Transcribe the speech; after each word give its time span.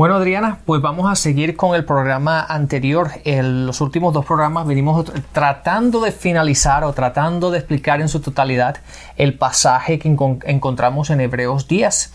Bueno, 0.00 0.14
Adriana, 0.14 0.60
pues 0.64 0.80
vamos 0.80 1.12
a 1.12 1.14
seguir 1.14 1.56
con 1.56 1.74
el 1.74 1.84
programa 1.84 2.40
anterior. 2.40 3.10
En 3.26 3.66
los 3.66 3.82
últimos 3.82 4.14
dos 4.14 4.24
programas 4.24 4.66
venimos 4.66 5.04
tratando 5.32 6.00
de 6.00 6.10
finalizar 6.10 6.84
o 6.84 6.94
tratando 6.94 7.50
de 7.50 7.58
explicar 7.58 8.00
en 8.00 8.08
su 8.08 8.20
totalidad 8.20 8.78
el 9.18 9.36
pasaje 9.36 9.98
que 9.98 10.08
encontramos 10.08 11.10
en 11.10 11.20
Hebreos 11.20 11.68
10. 11.68 12.14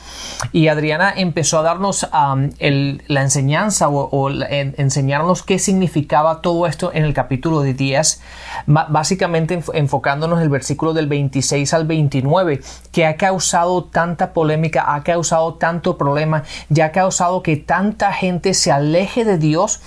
Y 0.51 0.67
Adriana 0.69 1.13
empezó 1.15 1.59
a 1.59 1.61
darnos 1.61 2.09
la 2.11 3.21
enseñanza 3.21 3.87
o, 3.87 4.31
enseñarnos 4.31 5.43
qué 5.43 5.59
significaba 5.59 6.41
todo 6.41 6.65
esto 6.65 6.91
en 6.91 7.05
el 7.05 7.13
capítulo 7.13 7.61
de 7.61 7.75
10, 7.75 8.19
básicamente 8.65 9.61
enfocándonos 9.75 10.39
en 10.39 10.43
el 10.45 10.49
versículo 10.49 10.95
del 10.95 11.05
26 11.05 11.71
al 11.75 11.85
29, 11.85 12.61
que 12.91 13.05
ha 13.05 13.15
causado 13.15 13.83
tanta 13.83 14.33
polémica, 14.33 14.95
ha 14.95 15.03
causado 15.03 15.53
tanto 15.53 15.99
problema, 15.99 16.41
ya 16.69 16.85
ha 16.85 16.91
causado 16.91 17.43
que 17.43 17.57
tanta 17.75 18.13
gente 18.13 18.53
se 18.53 18.71
aleje 18.71 19.25
de 19.25 19.37
Dios 19.37 19.81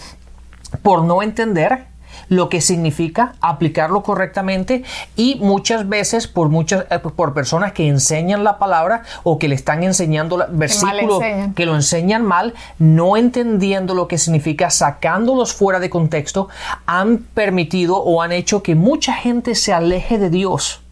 por 0.83 1.05
no 1.05 1.23
entender 1.23 1.87
lo 2.29 2.51
que 2.51 2.61
significa 2.61 3.33
aplicarlo 3.41 4.03
correctamente 4.03 4.85
y 5.17 5.37
muchas 5.37 5.89
veces 5.89 6.29
por 6.29 6.51
muchas 6.51 6.85
eh, 6.91 6.99
por 6.99 7.33
personas 7.33 7.73
que 7.73 7.89
enseñan 7.89 8.45
la 8.45 8.59
palabra 8.59 9.05
o 9.23 9.39
que 9.39 9.49
le 9.49 9.55
están 9.55 9.83
enseñando 9.85 10.47
versículos 10.51 11.23
que 11.57 11.65
lo 11.65 11.75
enseñan 11.75 12.27
mal, 12.27 12.53
no 12.79 13.17
entendiendo 13.17 13.95
lo 13.95 14.07
que 14.07 14.19
significa, 14.19 14.69
sacándolos 14.69 15.55
fuera 15.55 15.81
de 15.81 15.89
contexto, 15.89 16.51
han 16.85 17.17
permitido 17.33 17.97
o 17.97 18.21
han 18.21 18.33
hecho 18.33 18.63
que 18.63 18.75
mucha 18.75 19.15
gente 19.15 19.55
se 19.55 19.73
aleje 19.73 20.19
de 20.19 20.29
Dios 20.29 20.83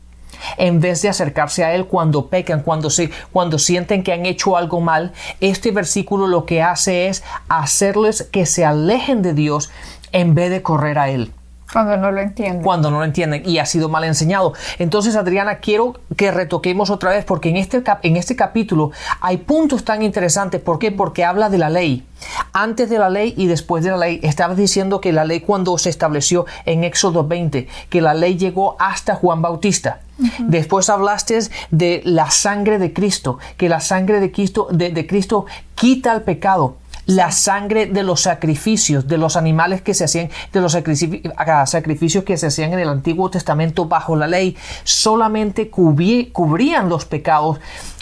en 0.56 0.80
vez 0.80 1.02
de 1.02 1.08
acercarse 1.08 1.64
a 1.64 1.74
Él 1.74 1.86
cuando 1.86 2.28
pecan, 2.28 2.62
cuando, 2.62 2.90
se, 2.90 3.10
cuando 3.32 3.58
sienten 3.58 4.02
que 4.02 4.12
han 4.12 4.26
hecho 4.26 4.56
algo 4.56 4.80
mal, 4.80 5.12
este 5.40 5.70
versículo 5.70 6.26
lo 6.26 6.46
que 6.46 6.62
hace 6.62 7.08
es 7.08 7.22
hacerles 7.48 8.22
que 8.24 8.46
se 8.46 8.64
alejen 8.64 9.22
de 9.22 9.34
Dios 9.34 9.70
en 10.12 10.34
vez 10.34 10.50
de 10.50 10.62
correr 10.62 10.98
a 10.98 11.08
Él. 11.10 11.32
Cuando 11.72 11.96
no 11.96 12.12
lo 12.12 12.20
entienden. 12.20 12.62
Cuando 12.62 12.90
no 12.90 12.98
lo 12.98 13.04
entienden 13.04 13.42
y 13.44 13.58
ha 13.58 13.66
sido 13.66 13.88
mal 13.88 14.04
enseñado. 14.04 14.52
Entonces, 14.78 15.16
Adriana, 15.16 15.58
quiero 15.58 15.94
que 16.16 16.30
retoquemos 16.30 16.90
otra 16.90 17.10
vez 17.10 17.24
porque 17.24 17.48
en 17.48 17.56
este, 17.56 17.82
en 18.02 18.16
este 18.16 18.36
capítulo 18.36 18.92
hay 19.20 19.38
puntos 19.38 19.84
tan 19.84 20.02
interesantes. 20.02 20.60
¿Por 20.60 20.78
qué? 20.78 20.92
Porque 20.92 21.24
habla 21.24 21.50
de 21.50 21.58
la 21.58 21.68
ley. 21.68 22.06
Antes 22.52 22.88
de 22.88 22.98
la 22.98 23.10
ley 23.10 23.34
y 23.36 23.46
después 23.46 23.82
de 23.82 23.90
la 23.90 23.96
ley. 23.96 24.20
Estaba 24.22 24.54
diciendo 24.54 25.00
que 25.00 25.12
la 25.12 25.24
ley 25.24 25.40
cuando 25.40 25.76
se 25.76 25.90
estableció 25.90 26.46
en 26.66 26.84
Éxodo 26.84 27.26
20, 27.26 27.66
que 27.90 28.00
la 28.00 28.14
ley 28.14 28.36
llegó 28.36 28.76
hasta 28.78 29.16
Juan 29.16 29.42
Bautista. 29.42 30.00
Después 30.38 30.88
hablaste 30.88 31.38
de 31.70 32.02
la 32.04 32.30
sangre 32.30 32.78
de 32.78 32.92
Cristo, 32.92 33.38
que 33.56 33.68
la 33.68 33.80
sangre 33.80 34.20
de 34.20 34.32
Cristo, 34.32 34.68
de 34.70 35.06
Cristo 35.06 35.46
quita 35.74 36.14
el 36.14 36.22
pecado 36.22 36.76
la 37.06 37.30
sangre 37.30 37.86
de 37.86 38.02
los 38.02 38.22
sacrificios, 38.22 39.06
de 39.06 39.16
los 39.16 39.36
animales 39.36 39.80
que 39.80 39.94
se 39.94 40.04
hacían, 40.04 40.28
de 40.52 40.60
los 40.60 40.74
ah, 40.74 41.66
sacrificios 41.66 42.24
que 42.24 42.36
se 42.36 42.48
hacían 42.48 42.72
en 42.72 42.80
el 42.80 42.88
Antiguo 42.88 43.30
Testamento 43.30 43.86
bajo 43.86 44.16
la 44.16 44.26
ley, 44.26 44.56
solamente 44.82 45.70
cubrían 45.70 46.88
los 46.88 47.04
pecados, 47.04 47.60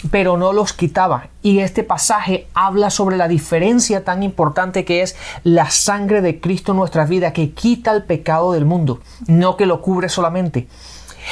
pero 0.09 0.37
no 0.37 0.53
los 0.53 0.73
quitaba. 0.73 1.27
Y 1.43 1.59
este 1.59 1.83
pasaje 1.83 2.47
habla 2.55 2.89
sobre 2.89 3.15
la 3.15 3.27
diferencia 3.27 4.03
tan 4.03 4.23
importante 4.23 4.85
que 4.85 5.03
es 5.03 5.15
la 5.43 5.69
sangre 5.69 6.21
de 6.21 6.39
Cristo 6.39 6.71
en 6.71 6.79
nuestra 6.79 7.05
vida, 7.05 7.31
que 7.31 7.51
quita 7.51 7.91
el 7.91 8.03
pecado 8.03 8.53
del 8.53 8.65
mundo, 8.65 9.01
no 9.27 9.55
que 9.55 9.67
lo 9.67 9.81
cubre 9.81 10.09
solamente. 10.09 10.67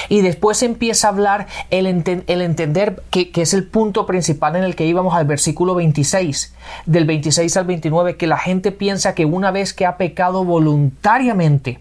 Y 0.09 0.21
después 0.21 0.63
empieza 0.63 1.07
a 1.07 1.11
hablar 1.11 1.47
el, 1.69 1.85
entender 1.87 3.03
que, 3.09 3.31
es 3.35 3.53
el 3.53 3.65
punto 3.65 4.05
principal 4.05 4.55
en 4.55 4.63
el 4.63 4.75
que 4.75 4.85
íbamos 4.85 5.13
al 5.15 5.25
versículo 5.25 5.75
26, 5.75 6.53
del 6.85 7.05
26 7.05 7.57
al 7.57 7.65
29, 7.65 8.17
que 8.17 8.27
la 8.27 8.37
gente 8.37 8.71
piensa 8.71 9.15
que 9.15 9.25
una 9.25 9.51
vez 9.51 9.73
que 9.73 9.85
ha 9.85 9.97
pecado 9.97 10.43
voluntariamente, 10.43 11.79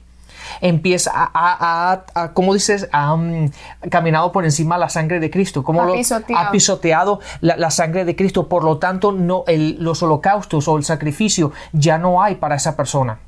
empieza 0.61 1.13
a, 1.15 2.03
a, 2.15 2.33
como 2.33 2.55
dices, 2.55 2.89
ha 2.93 3.15
um, 3.15 3.51
caminado 3.91 4.33
por 4.33 4.45
encima 4.45 4.79
la 4.79 4.89
sangre 4.89 5.21
de 5.21 5.31
Cristo, 5.31 5.63
como 5.63 5.85
lo, 5.85 5.95
ha 5.95 6.51
pisoteado 6.51 7.21
la, 7.41 7.71
sangre 7.71 8.05
de 8.05 8.17
Cristo, 8.17 8.49
por 8.49 8.65
lo 8.65 8.79
tanto 8.79 9.13
no, 9.13 9.45
los 9.79 10.03
holocaustos 10.03 10.69
o 10.69 10.77
el 10.77 10.85
sacrificio 10.85 11.53
ya 11.73 11.99
no 11.99 12.23
hay 12.23 12.37
para 12.37 12.57
esa 12.57 12.77
persona. 12.77 13.19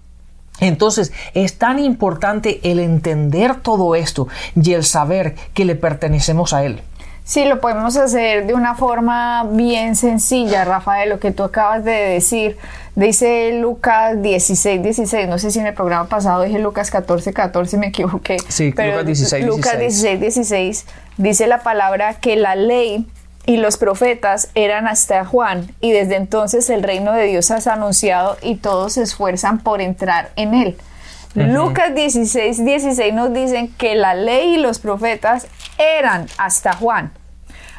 Entonces 0.61 1.13
es 1.35 1.59
tan 1.59 1.79
importante 1.79 2.61
el 2.63 2.79
entender 2.79 3.57
todo 3.57 3.95
esto 3.95 4.29
y 4.55 4.73
el 4.73 4.85
saber 4.85 5.35
que 5.53 5.65
le 5.65 5.75
pertenecemos 5.75 6.53
a 6.53 6.65
Él. 6.65 6.83
Sí, 7.25 7.47
lo 7.47 7.59
podemos 7.59 7.97
hacer 7.97 8.47
de 8.47 8.53
una 8.53 8.75
forma 8.75 9.45
bien 9.51 9.97
sencilla, 9.97 10.67
Rafael, 10.67 11.09
lo 11.09 11.19
que 11.19 11.31
tú 11.31 11.43
acabas 11.43 11.83
de 11.83 11.93
decir. 11.93 12.59
Dice 12.97 13.59
Lucas 13.59 14.21
16, 14.21 14.83
16, 14.83 15.29
no 15.29 15.39
sé 15.39 15.51
si 15.51 15.59
en 15.59 15.67
el 15.67 15.75
programa 15.75 16.07
pasado 16.07 16.43
dije 16.43 16.59
Lucas 16.59 16.91
14, 16.91 17.33
14, 17.33 17.79
me 17.79 17.87
equivoqué. 17.89 18.37
Sí, 18.49 18.73
pero 18.77 18.91
Lucas 18.93 19.07
16, 19.07 19.47
Lucas 19.47 19.79
16, 19.79 20.21
16 20.21 20.87
dice 21.17 21.47
la 21.47 21.63
palabra 21.63 22.15
que 22.21 22.37
la 22.37 22.57
ley 22.57 23.07
y 23.47 23.59
los 23.59 23.77
profetas 23.77 24.49
eran 24.55 24.88
hasta 24.88 25.25
Juan, 25.25 25.75
y 25.81 25.93
desde 25.93 26.16
entonces 26.16 26.71
el 26.71 26.82
reino 26.82 27.12
de 27.12 27.25
Dios 27.25 27.50
has 27.50 27.66
anunciado 27.66 28.37
y 28.43 28.56
todos 28.56 28.94
se 28.94 29.03
esfuerzan 29.03 29.59
por 29.59 29.81
entrar 29.81 30.31
en 30.37 30.55
él. 30.55 30.77
Lucas 31.34 31.94
16, 31.94 32.65
16 32.65 33.12
nos 33.12 33.32
dicen 33.32 33.75
que 33.77 33.97
la 33.97 34.15
ley 34.15 34.55
y 34.55 34.56
los 34.56 34.78
profetas 34.78 35.49
eran 35.78 36.27
hasta 36.38 36.75
Juan. 36.75 37.10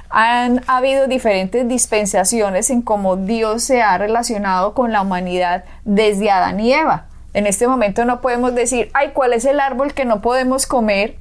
Han 0.09 0.61
habido 0.67 1.07
diferentes 1.07 1.67
dispensaciones 1.67 2.69
en 2.69 2.81
cómo 2.81 3.15
Dios 3.15 3.63
se 3.63 3.81
ha 3.81 3.97
relacionado 3.97 4.73
con 4.73 4.91
la 4.91 5.01
humanidad 5.01 5.63
desde 5.85 6.29
Adán 6.29 6.59
y 6.59 6.73
Eva. 6.73 7.05
En 7.33 7.47
este 7.47 7.67
momento 7.67 8.05
no 8.05 8.21
podemos 8.21 8.53
decir, 8.55 8.89
ay, 8.93 9.11
¿cuál 9.13 9.33
es 9.33 9.45
el 9.45 9.59
árbol 9.59 9.93
que 9.93 10.05
no 10.05 10.21
podemos 10.21 10.67
comer? 10.67 11.17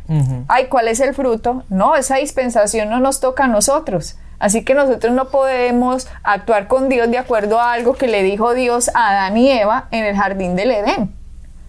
Ay, 0.48 0.66
¿cuál 0.66 0.88
es 0.88 1.00
el 1.00 1.14
fruto? 1.14 1.64
No, 1.70 1.96
esa 1.96 2.16
dispensación 2.16 2.90
no 2.90 3.00
nos 3.00 3.20
toca 3.20 3.44
a 3.44 3.48
nosotros. 3.48 4.16
Así 4.38 4.64
que 4.64 4.74
nosotros 4.74 5.12
no 5.12 5.28
podemos 5.28 6.08
actuar 6.22 6.66
con 6.66 6.88
Dios 6.88 7.10
de 7.10 7.18
acuerdo 7.18 7.60
a 7.60 7.72
algo 7.72 7.94
que 7.94 8.08
le 8.08 8.22
dijo 8.22 8.54
Dios 8.54 8.90
a 8.94 9.10
Adán 9.10 9.36
y 9.36 9.50
Eva 9.50 9.88
en 9.90 10.04
el 10.04 10.16
jardín 10.16 10.56
del 10.56 10.70
Edén. 10.70 11.14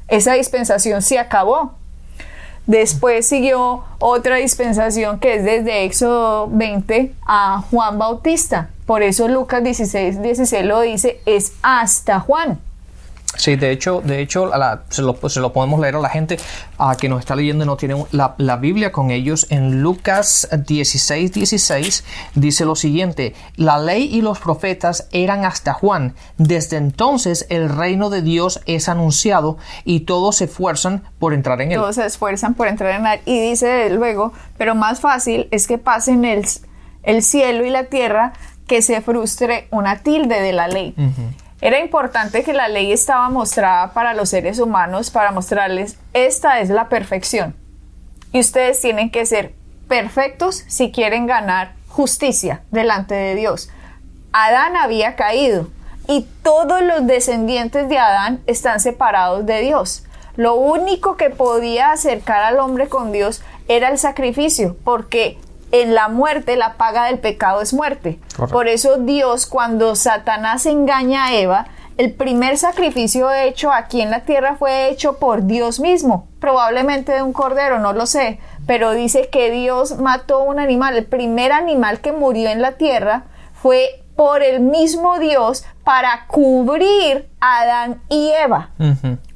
Esa 0.08 0.34
dispensación 0.34 1.02
se 1.02 1.20
acabó. 1.20 1.74
Después 2.68 3.28
siguió 3.28 3.84
otra 4.00 4.38
dispensación 4.38 5.20
que 5.20 5.36
es 5.36 5.44
desde 5.44 5.84
Éxodo 5.86 6.48
20 6.50 7.14
a 7.26 7.64
Juan 7.70 8.00
Bautista. 8.00 8.70
Por 8.86 9.04
eso 9.04 9.28
Lucas 9.28 9.64
16, 9.64 10.22
16 10.22 10.66
lo 10.66 10.82
dice, 10.82 11.22
es 11.26 11.54
hasta 11.62 12.20
Juan. 12.20 12.60
Sí, 13.38 13.56
de 13.56 13.72
hecho, 13.72 14.02
de 14.04 14.22
hecho 14.22 14.52
se, 14.90 15.02
lo, 15.02 15.30
se, 15.30 15.40
lo, 15.40 15.54
podemos 15.54 15.80
leer 15.80 15.96
a 15.96 16.00
la 16.00 16.10
gente 16.10 16.38
a 16.78 16.96
que 16.96 17.10
nos 17.10 17.20
está 17.20 17.36
leyendo 17.36 17.64
y 17.64 17.68
no 17.68 17.78
tiene 17.78 18.06
la, 18.12 18.36
la, 18.38 18.58
Biblia 18.58 18.92
con 18.92 19.12
ellos. 19.12 19.48
En 19.50 19.82
Lucas 19.82 20.48
16, 20.66 21.34
16 21.34 22.06
dice 22.36 22.66
lo 22.66 22.76
siguiente, 22.76 23.36
la 23.56 23.78
ley 23.78 24.10
y 24.14 24.22
los 24.22 24.40
profetas 24.40 25.08
eran 25.12 25.46
hasta 25.46 25.74
Juan. 25.74 26.16
Desde 26.38 26.78
entonces 26.78 27.46
el 27.50 27.70
reino 27.70 28.10
de 28.10 28.22
Dios 28.22 28.62
es 28.66 28.90
anunciado 28.90 29.58
y 29.84 30.02
todos 30.02 30.38
se 30.38 30.46
esfuerzan 30.46 31.04
por 31.20 31.34
entrar 31.34 31.62
en 31.62 31.72
él. 31.72 31.80
Todos 31.80 31.96
se 31.96 32.06
esfuerzan 32.06 32.54
por 32.54 32.68
entrar 32.68 33.00
en 33.00 33.06
él. 33.06 33.20
Y 33.26 33.50
dice 33.50 33.90
luego, 33.90 34.34
pero 34.58 34.76
más 34.76 35.00
fácil 35.02 35.48
es 35.52 35.68
que 35.68 35.78
pasen 35.78 36.26
el, 36.26 36.46
el 37.04 37.22
cielo 37.22 37.66
y 37.66 37.70
la 37.70 37.86
tierra 37.86 38.34
que 38.68 38.82
se 38.82 39.02
frustre 39.02 39.68
una 39.72 40.00
tilde 40.00 40.42
de 40.42 40.54
la 40.54 40.68
ley. 40.68 40.96
Era 41.66 41.80
importante 41.80 42.44
que 42.44 42.54
la 42.54 42.68
ley 42.68 42.92
estaba 42.92 43.28
mostrada 43.30 43.92
para 43.92 44.14
los 44.14 44.30
seres 44.30 44.60
humanos 44.60 45.10
para 45.10 45.32
mostrarles 45.32 45.98
esta 46.14 46.60
es 46.60 46.70
la 46.70 46.90
perfección. 46.90 47.56
Y 48.32 48.40
ustedes 48.40 48.80
tienen 48.82 49.10
que 49.10 49.26
ser 49.26 49.56
perfectos 49.88 50.64
si 50.68 50.92
quieren 50.92 51.26
ganar 51.26 51.74
justicia 51.88 52.62
delante 52.70 53.16
de 53.16 53.34
Dios. 53.34 53.72
Adán 54.32 54.76
había 54.76 55.16
caído 55.16 55.72
y 56.08 56.28
todos 56.44 56.84
los 56.84 57.08
descendientes 57.08 57.90
de 57.90 57.98
Adán 57.98 58.44
están 58.46 58.80
separados 58.80 59.44
de 59.48 59.62
Dios. 59.62 60.04
Lo 60.36 60.54
único 60.54 61.18
que 61.18 61.32
podía 61.32 61.94
acercar 61.94 62.44
al 62.44 62.60
hombre 62.60 62.90
con 62.90 63.12
Dios 63.12 63.42
era 63.68 63.90
el 63.90 63.98
sacrificio, 63.98 64.78
porque 64.84 65.40
en 65.82 65.94
la 65.94 66.10
muerte 66.10 66.56
la 66.56 66.74
paga 66.74 67.06
del 67.06 67.20
pecado 67.20 67.62
es 67.62 67.74
muerte. 67.74 68.20
Por 68.52 68.68
eso 68.68 68.98
Dios 68.98 69.46
cuando 69.46 69.96
Satanás 69.96 70.66
engaña 70.66 71.26
a 71.26 71.34
Eva, 71.34 71.68
el 71.98 72.14
primer 72.14 72.58
sacrificio 72.58 73.32
hecho 73.32 73.72
aquí 73.72 74.02
en 74.02 74.12
la 74.12 74.22
tierra 74.22 74.58
fue 74.58 74.90
hecho 74.90 75.18
por 75.18 75.46
Dios 75.46 75.80
mismo, 75.80 76.28
probablemente 76.40 77.14
de 77.14 77.22
un 77.22 77.32
cordero, 77.32 77.80
no 77.80 77.94
lo 77.94 78.06
sé, 78.06 78.40
pero 78.68 78.92
dice 78.92 79.30
que 79.32 79.50
Dios 79.50 79.98
mató 79.98 80.44
un 80.44 80.60
animal, 80.60 80.98
el 80.98 81.06
primer 81.06 81.54
animal 81.54 82.02
que 82.02 82.12
murió 82.12 82.50
en 82.50 82.62
la 82.62 82.74
tierra 82.74 83.24
fue 83.54 84.04
por 84.18 84.44
el 84.44 84.60
mismo 84.60 85.20
Dios 85.20 85.66
para 85.84 86.26
cubrir 86.28 87.30
a 87.40 87.62
Adán 87.62 88.02
y 88.10 88.32
Eva. 88.32 88.72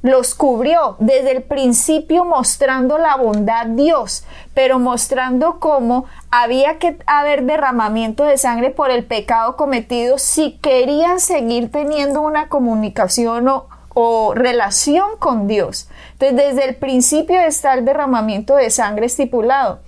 Los 0.02 0.34
cubrió 0.34 0.96
desde 1.00 1.32
el 1.32 1.44
principio 1.44 2.24
mostrando 2.24 2.98
la 2.98 3.18
bondad 3.18 3.66
Dios, 3.66 4.24
pero 4.54 4.80
mostrando 4.80 5.60
cómo 5.60 6.06
había 6.32 6.80
que 6.80 6.98
haber 7.06 7.44
derramamiento 7.44 8.24
de 8.24 8.38
sangre 8.38 8.70
por 8.70 8.92
el 8.92 9.04
pecado 9.06 9.58
cometido 9.58 10.18
si 10.18 10.58
querían 10.60 11.20
seguir 11.20 11.70
teniendo 11.70 12.22
una 12.22 12.48
comunicación 12.48 13.50
o, 13.50 13.68
o 13.94 14.34
relación 14.36 15.18
con 15.20 15.48
Dios. 15.48 15.90
Entonces, 16.14 16.38
desde 16.38 16.70
el 16.70 16.76
principio 16.76 17.42
está 17.42 17.74
el 17.74 17.84
derramamiento 17.84 18.56
de 18.56 18.70
sangre 18.70 19.08
estipulado 19.08 19.80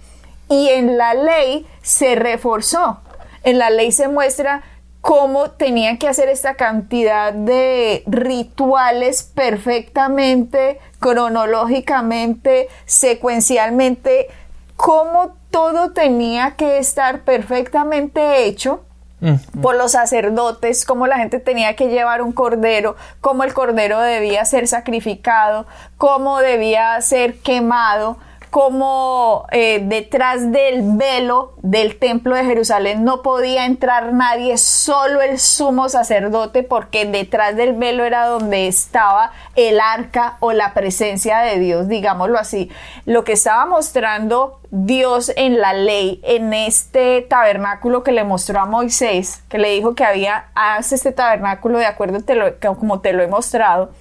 y 0.50 0.68
en 0.69 0.98
la 0.98 1.14
ley 1.14 1.66
se 1.81 2.16
reforzó. 2.16 3.00
En 3.44 3.57
la 3.57 3.69
ley 3.69 3.92
se 3.92 4.10
muestra 4.10 4.62
cómo 5.01 5.50
tenían 5.51 5.98
que 5.98 6.07
hacer 6.07 6.30
esta 6.30 6.53
cantidad 6.53 7.33
de 7.33 8.03
rituales 8.06 9.24
perfectamente, 9.24 10.80
cronológicamente, 11.00 12.69
secuencialmente, 12.86 14.27
cómo 14.77 15.36
todo 15.50 15.92
tenía 15.92 16.51
que 16.51 16.77
estar 16.77 17.21
perfectamente 17.21 18.45
hecho 18.45 18.86
por 19.62 19.75
los 19.75 19.92
sacerdotes, 19.92 20.83
cómo 20.83 21.06
la 21.06 21.18
gente 21.18 21.39
tenía 21.39 21.75
que 21.75 21.89
llevar 21.89 22.24
un 22.24 22.31
cordero, 22.31 22.95
cómo 23.21 23.44
el 23.44 23.54
cordero 23.54 24.00
debía 24.00 24.44
ser 24.45 24.68
sacrificado, 24.68 25.68
cómo 25.97 26.39
debía 26.39 27.00
ser 27.01 27.38
quemado 27.39 28.18
como 28.51 29.48
eh, 29.51 29.81
detrás 29.81 30.51
del 30.51 30.98
velo 30.98 31.53
del 31.62 31.98
templo 31.98 32.36
de 32.36 32.44
Jerusalén 32.44 33.06
no 33.06 33.21
podía 33.21 33.65
entrar 33.65 34.12
nadie, 34.12 34.57
solo 34.57 35.21
el 35.21 35.39
sumo 35.39 35.88
sacerdote, 35.88 36.62
porque 36.62 37.06
detrás 37.06 37.56
del 37.56 37.74
velo 37.74 38.03
era 38.03 38.27
donde 38.27 38.68
estaba 38.68 39.31
el 39.56 39.80
arca 39.80 40.36
o 40.42 40.51
la 40.51 40.74
presencia 40.74 41.39
de 41.39 41.59
Dios, 41.59 41.88
digámoslo 41.88 42.38
así. 42.38 42.69
Lo 43.06 43.24
que 43.24 43.31
estaba 43.31 43.65
mostrando 43.65 44.59
Dios 44.69 45.31
en 45.38 45.62
la 45.62 45.71
ley, 45.71 46.19
en 46.24 46.54
este 46.54 47.21
tabernáculo 47.21 48.04
que 48.04 48.12
le 48.12 48.25
mostró 48.25 48.59
a 48.59 48.65
Moisés, 48.65 49.44
que 49.47 49.59
le 49.59 49.69
dijo 49.69 49.95
que 49.95 50.04
había, 50.04 50.47
haz 50.56 50.92
este 50.92 51.13
tabernáculo 51.13 51.80
de 51.80 51.86
acuerdo 51.86 52.19
como 52.77 53.00
te 53.00 53.13
lo 53.13 53.24
he 53.24 53.27
mostrado, 53.27 53.92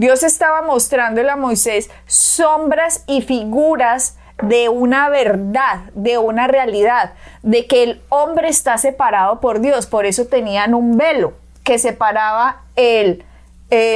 Dios 0.00 0.22
estaba 0.22 0.62
mostrándole 0.62 1.28
a 1.28 1.36
Moisés 1.36 1.90
sombras 2.06 3.04
y 3.06 3.20
figuras 3.20 4.16
de 4.42 4.70
una 4.70 5.10
verdad, 5.10 5.80
de 5.94 6.16
una 6.16 6.46
realidad, 6.46 7.12
de 7.42 7.66
que 7.66 7.82
el 7.82 8.00
hombre 8.08 8.48
está 8.48 8.78
separado 8.78 9.40
por 9.40 9.60
Dios. 9.60 9.86
Por 9.86 10.06
eso 10.06 10.24
tenían 10.24 10.72
un 10.72 10.96
velo 10.96 11.34
que 11.64 11.78
separaba 11.78 12.62
el, 12.76 13.24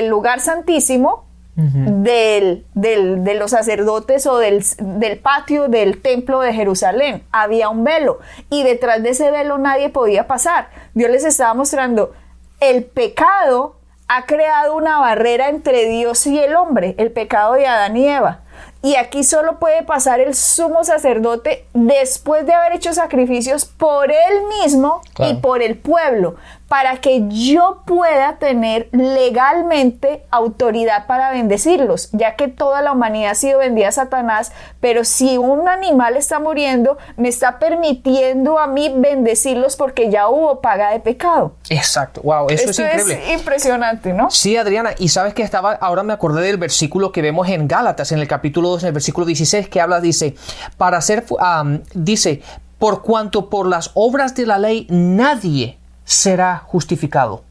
lugar 0.07 0.41
santísimo 0.41 1.25
del, 1.57 2.67
de 2.75 3.35
los 3.39 3.53
sacerdotes 3.53 4.27
o 4.27 4.37
del, 4.37 4.63
del 4.77 5.19
patio 5.19 5.69
del 5.69 6.03
templo 6.03 6.41
de 6.41 6.53
Jerusalén. 6.53 7.23
Había 7.33 7.71
un 7.71 7.83
velo 7.83 8.19
y 8.51 8.63
detrás 8.63 9.03
de 9.03 9.09
ese 9.09 9.31
velo 9.31 9.57
nadie 9.57 9.89
podía 9.89 10.27
pasar. 10.27 10.69
Dios 10.93 11.11
les 11.11 11.25
estaba 11.25 11.55
mostrando 11.55 12.13
el 12.61 12.85
pecado 12.85 13.77
ha 14.09 14.27
creado 14.27 14.77
una 14.77 14.99
barrera 14.99 15.49
entre 15.49 15.87
Dios 15.87 16.27
y 16.27 16.39
el 16.39 16.57
hombre, 16.57 16.95
el 16.99 17.11
pecado 17.11 17.55
de 17.55 17.67
Adán 17.67 17.97
y 17.97 18.09
Eva. 18.09 18.41
Y 18.83 18.97
aquí 18.97 19.25
solo 19.25 19.59
puede 19.59 19.83
pasar 19.83 20.21
el 20.21 20.35
sumo 20.35 20.85
sacerdote 20.85 21.67
después 21.73 22.45
de 22.45 22.53
haber 22.53 22.75
hecho 22.75 22.93
sacrificios 22.93 23.65
por 23.65 24.11
él 24.11 24.43
mismo 24.63 25.01
y 25.19 25.35
por 25.35 25.63
el 25.63 25.79
pueblo, 25.79 26.37
para 26.69 26.97
que 26.97 27.23
yo 27.29 27.83
pueda 27.85 28.37
tener 28.39 28.89
legalmente 28.93 30.25
autoridad 30.31 31.07
para 31.07 31.31
bendecirlos, 31.31 32.09
ya 32.13 32.37
que 32.37 32.49
toda 32.49 32.81
la 32.83 32.93
humanidad 32.93 33.33
ha 33.33 33.35
sido 33.35 33.59
vendida 33.59 33.89
a 33.89 33.93
Satanás, 33.93 34.53
pero 34.81 35.05
si 35.05 35.37
un 35.37 35.69
animal 35.69 36.17
está 36.17 36.41
muriendo, 36.41 36.97
me 37.17 37.29
está 37.29 37.59
permitiendo 37.59 38.59
a 38.59 38.67
mí 38.67 38.93
bendecirlos 38.97 39.77
porque 39.77 40.11
ya 40.11 40.29
hubo 40.29 40.61
paga 40.61 40.91
de 40.91 41.01
pecado. 41.01 41.55
Exacto, 41.69 42.23
wow, 42.23 42.47
eso 42.49 42.71
es 42.71 42.79
increíble. 42.79 43.21
Es 43.27 43.41
impresionante, 43.41 44.13
¿no? 44.13 44.31
Sí, 44.31 44.57
Adriana, 44.57 44.91
y 44.99 45.09
sabes 45.09 45.35
que 45.35 45.43
estaba, 45.43 45.73
ahora 45.75 46.03
me 46.03 46.13
acordé 46.13 46.43
del 46.43 46.57
versículo 46.57 47.13
que 47.13 47.21
vemos 47.21 47.49
en 47.49 47.69
Gálatas, 47.69 48.11
en 48.13 48.21
el 48.21 48.29
capítulo 48.29 48.71
2, 48.71 48.85
en 48.85 48.87
el 48.89 48.95
versículo 48.95 49.27
16, 49.27 49.69
que 49.69 49.81
habla, 49.81 50.01
dice, 50.01 50.35
para 50.79 50.97
hacer, 50.97 51.25
dice, 51.93 52.43
por 52.79 53.03
cuanto 53.03 53.51
por 53.51 53.67
las 53.67 53.91
obras 53.95 54.35
de 54.35 54.47
la 54.47 54.59
ley 54.59 54.87
nadie 54.91 55.79
será 56.05 56.59
justificado. 56.59 57.45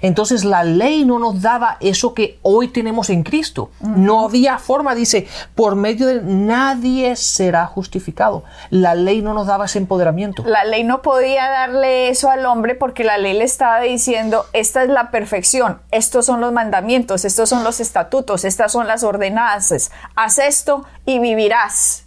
Entonces 0.00 0.44
la 0.44 0.64
ley 0.64 1.04
no 1.04 1.18
nos 1.18 1.42
daba 1.42 1.76
eso 1.80 2.14
que 2.14 2.38
hoy 2.42 2.68
tenemos 2.68 3.10
en 3.10 3.22
Cristo. 3.22 3.70
No 3.80 4.24
había 4.24 4.58
forma, 4.58 4.94
dice, 4.94 5.26
por 5.54 5.76
medio 5.76 6.06
de 6.06 6.22
nadie 6.22 7.16
será 7.16 7.66
justificado. 7.66 8.44
La 8.70 8.94
ley 8.94 9.20
no 9.20 9.34
nos 9.34 9.46
daba 9.46 9.66
ese 9.66 9.78
empoderamiento. 9.78 10.42
La 10.46 10.64
ley 10.64 10.84
no 10.84 11.02
podía 11.02 11.48
darle 11.50 12.08
eso 12.08 12.30
al 12.30 12.46
hombre 12.46 12.74
porque 12.74 13.04
la 13.04 13.18
ley 13.18 13.34
le 13.34 13.44
estaba 13.44 13.80
diciendo, 13.80 14.46
esta 14.52 14.84
es 14.84 14.88
la 14.88 15.10
perfección, 15.10 15.80
estos 15.90 16.24
son 16.24 16.40
los 16.40 16.52
mandamientos, 16.52 17.24
estos 17.24 17.48
son 17.48 17.64
los 17.64 17.80
estatutos, 17.80 18.44
estas 18.44 18.72
son 18.72 18.86
las 18.86 19.02
ordenanzas, 19.02 19.90
haz 20.14 20.38
esto 20.38 20.84
y 21.04 21.18
vivirás. 21.18 22.04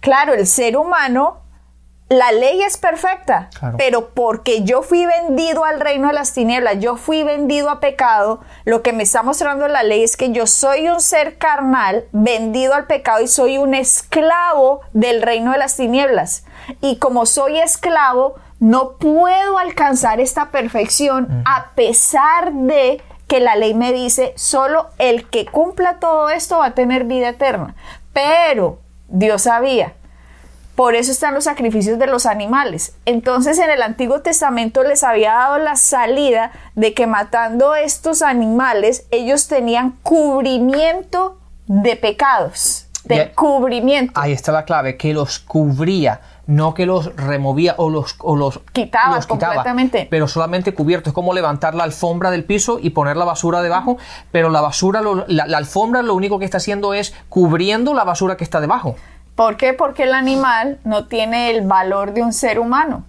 Claro, 0.00 0.34
el 0.34 0.46
ser 0.46 0.76
humano 0.76 1.38
la 2.08 2.30
ley 2.30 2.62
es 2.62 2.76
perfecta, 2.76 3.50
pero 3.76 4.10
porque 4.10 4.62
yo 4.62 4.82
fui 4.82 5.06
vendido 5.06 5.64
al 5.64 5.80
reino 5.80 6.06
de 6.06 6.14
las 6.14 6.32
tinieblas, 6.32 6.78
yo 6.78 6.96
fui 6.96 7.24
vendido 7.24 7.68
a 7.68 7.80
pecado, 7.80 8.40
lo 8.64 8.82
que 8.82 8.92
me 8.92 9.02
está 9.02 9.24
mostrando 9.24 9.66
la 9.66 9.82
ley 9.82 10.04
es 10.04 10.16
que 10.16 10.30
yo 10.30 10.46
soy 10.46 10.88
un 10.88 11.00
ser 11.00 11.36
carnal 11.36 12.04
vendido 12.12 12.74
al 12.74 12.86
pecado 12.86 13.22
y 13.22 13.26
soy 13.26 13.58
un 13.58 13.74
esclavo 13.74 14.82
del 14.92 15.20
reino 15.20 15.50
de 15.50 15.58
las 15.58 15.76
tinieblas. 15.76 16.44
Y 16.80 16.98
como 16.98 17.26
soy 17.26 17.58
esclavo, 17.58 18.36
no 18.60 18.92
puedo 18.98 19.58
alcanzar 19.58 20.20
esta 20.20 20.52
perfección 20.52 21.42
a 21.44 21.72
pesar 21.74 22.52
de 22.52 23.02
que 23.26 23.40
la 23.40 23.56
ley 23.56 23.74
me 23.74 23.92
dice, 23.92 24.32
solo 24.36 24.90
el 24.98 25.28
que 25.28 25.46
cumpla 25.46 25.98
todo 25.98 26.30
esto 26.30 26.58
va 26.58 26.66
a 26.66 26.74
tener 26.74 27.02
vida 27.02 27.30
eterna. 27.30 27.74
Pero 28.12 28.78
Dios 29.08 29.42
sabía 29.42 29.94
por 30.76 30.94
eso 30.94 31.10
están 31.10 31.34
los 31.34 31.44
sacrificios 31.44 31.98
de 31.98 32.06
los 32.06 32.26
animales. 32.26 32.94
Entonces 33.06 33.58
en 33.58 33.70
el 33.70 33.82
Antiguo 33.82 34.20
Testamento 34.20 34.84
les 34.84 35.02
había 35.02 35.32
dado 35.32 35.58
la 35.58 35.74
salida 35.74 36.52
de 36.74 36.92
que 36.92 37.06
matando 37.06 37.74
estos 37.74 38.22
animales 38.22 39.06
ellos 39.10 39.48
tenían 39.48 39.92
cubrimiento 40.02 41.38
de 41.66 41.96
pecados, 41.96 42.88
de 43.04 43.32
cubrimiento. 43.32 44.20
Ahí 44.20 44.32
está 44.32 44.52
la 44.52 44.66
clave, 44.66 44.98
que 44.98 45.14
los 45.14 45.38
cubría, 45.38 46.20
no 46.46 46.74
que 46.74 46.84
los 46.84 47.16
removía 47.16 47.74
o 47.78 47.88
los, 47.88 48.16
los 48.22 48.60
quitaba, 48.72 49.18
completamente. 49.22 50.06
Pero 50.10 50.28
solamente 50.28 50.74
cubierto. 50.74 51.10
Es 51.10 51.14
como 51.14 51.32
levantar 51.32 51.74
la 51.74 51.84
alfombra 51.84 52.30
del 52.30 52.44
piso 52.44 52.78
y 52.80 52.90
poner 52.90 53.16
la 53.16 53.24
basura 53.24 53.62
debajo, 53.62 53.96
pero 54.30 54.50
la 54.50 54.60
basura, 54.60 55.00
la 55.26 55.56
alfombra 55.56 56.02
lo 56.02 56.14
único 56.14 56.38
que 56.38 56.44
está 56.44 56.58
haciendo 56.58 56.92
es 56.92 57.14
cubriendo 57.30 57.94
la 57.94 58.04
basura 58.04 58.36
que 58.36 58.44
está 58.44 58.60
debajo. 58.60 58.96
¿Por 59.36 59.58
qué? 59.58 59.74
Porque 59.74 60.04
el 60.04 60.14
animal 60.14 60.80
no 60.82 61.06
tiene 61.06 61.50
el 61.50 61.66
valor 61.66 62.12
de 62.14 62.22
un 62.22 62.32
ser 62.32 62.58
humano. 62.58 63.04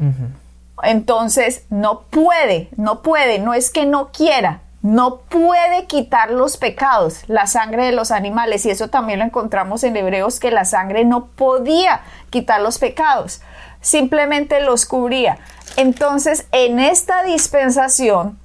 Entonces, 0.83 1.63
no 1.69 2.01
puede, 2.01 2.69
no 2.75 3.01
puede, 3.01 3.39
no 3.39 3.53
es 3.53 3.71
que 3.71 3.85
no 3.85 4.11
quiera, 4.11 4.59
no 4.81 5.21
puede 5.21 5.85
quitar 5.85 6.29
los 6.29 6.57
pecados, 6.57 7.23
la 7.27 7.47
sangre 7.47 7.85
de 7.85 7.93
los 7.93 8.11
animales. 8.11 8.65
Y 8.65 8.69
eso 8.69 8.89
también 8.89 9.19
lo 9.19 9.25
encontramos 9.25 9.83
en 9.85 9.95
Hebreos, 9.95 10.39
que 10.39 10.51
la 10.51 10.65
sangre 10.65 11.05
no 11.05 11.27
podía 11.27 12.01
quitar 12.29 12.61
los 12.61 12.77
pecados, 12.77 13.41
simplemente 13.79 14.59
los 14.59 14.85
cubría. 14.85 15.39
Entonces, 15.77 16.45
en 16.51 16.79
esta 16.79 17.23
dispensación, 17.23 18.37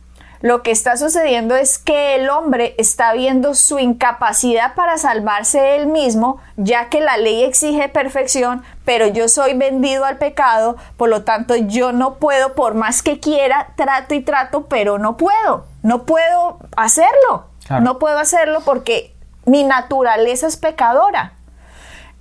lo 0.42 0.64
que 0.64 0.72
está 0.72 0.96
sucediendo 0.96 1.54
es 1.54 1.78
que 1.78 2.16
el 2.16 2.28
hombre 2.28 2.74
está 2.76 3.12
viendo 3.12 3.54
su 3.54 3.78
incapacidad 3.78 4.74
para 4.74 4.98
salvarse 4.98 5.76
él 5.76 5.86
mismo, 5.86 6.40
ya 6.56 6.88
que 6.88 7.00
la 7.00 7.16
ley 7.16 7.44
exige 7.44 7.88
perfección, 7.88 8.64
pero 8.84 9.06
yo 9.06 9.28
soy 9.28 9.54
vendido 9.54 10.04
al 10.04 10.18
pecado, 10.18 10.76
por 10.96 11.08
lo 11.08 11.22
tanto 11.22 11.54
yo 11.54 11.92
no 11.92 12.16
puedo, 12.16 12.56
por 12.56 12.74
más 12.74 13.02
que 13.02 13.20
quiera, 13.20 13.68
trato 13.76 14.14
y 14.14 14.20
trato, 14.20 14.66
pero 14.66 14.98
no 14.98 15.16
puedo, 15.16 15.64
no 15.82 16.04
puedo 16.06 16.58
hacerlo, 16.76 17.46
no 17.80 18.00
puedo 18.00 18.18
hacerlo 18.18 18.62
porque 18.64 19.14
mi 19.46 19.62
naturaleza 19.62 20.48
es 20.48 20.56
pecadora. 20.56 21.34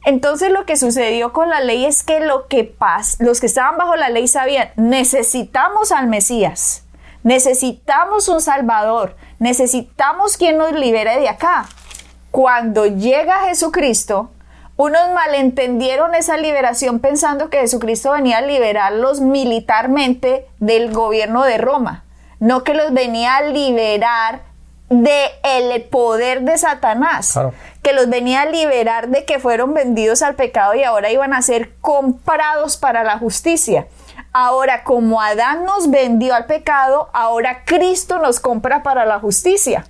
Entonces 0.05 0.51
lo 0.51 0.65
que 0.65 0.77
sucedió 0.77 1.33
con 1.33 1.49
la 1.49 1.61
ley 1.61 1.85
es 1.85 2.03
que 2.03 2.19
lo 2.19 2.47
que 2.47 2.63
pasa, 2.65 3.17
los 3.23 3.39
que 3.39 3.47
estaban 3.47 3.77
bajo 3.77 3.95
la 3.95 4.09
ley 4.09 4.27
sabían, 4.27 4.69
necesitamos 4.75 5.91
al 5.91 6.07
Mesías. 6.07 6.80
Necesitamos 7.23 8.27
un 8.27 8.41
Salvador, 8.41 9.15
necesitamos 9.39 10.37
quien 10.37 10.57
nos 10.57 10.71
libere 10.73 11.19
de 11.19 11.29
acá. 11.29 11.67
Cuando 12.31 12.85
llega 12.85 13.45
Jesucristo, 13.47 14.31
unos 14.77 15.11
malentendieron 15.13 16.15
esa 16.15 16.37
liberación 16.37 16.99
pensando 16.99 17.49
que 17.49 17.59
Jesucristo 17.59 18.11
venía 18.13 18.39
a 18.39 18.41
liberarlos 18.41 19.21
militarmente 19.21 20.47
del 20.59 20.91
gobierno 20.91 21.43
de 21.43 21.59
Roma, 21.59 22.03
no 22.39 22.63
que 22.63 22.73
los 22.73 22.91
venía 22.91 23.35
a 23.35 23.43
liberar 23.43 24.41
de 24.89 25.29
el 25.43 25.83
poder 25.83 26.41
de 26.41 26.57
Satanás, 26.57 27.39
que 27.83 27.93
los 27.93 28.09
venía 28.09 28.41
a 28.41 28.45
liberar 28.45 29.09
de 29.09 29.23
que 29.23 29.39
fueron 29.39 29.73
vendidos 29.73 30.21
al 30.21 30.35
pecado 30.35 30.73
y 30.73 30.83
ahora 30.83 31.11
iban 31.11 31.33
a 31.33 31.41
ser 31.41 31.75
comprados 31.79 32.77
para 32.77 33.03
la 33.03 33.17
justicia. 33.17 33.87
Ahora, 34.33 34.83
como 34.85 35.21
Adán 35.21 35.65
nos 35.65 35.89
vendió 35.89 36.33
al 36.33 36.45
pecado, 36.45 37.09
ahora 37.11 37.63
Cristo 37.65 38.19
nos 38.19 38.39
compra 38.39 38.81
para 38.81 39.05
la 39.05 39.19
justicia. 39.19 39.85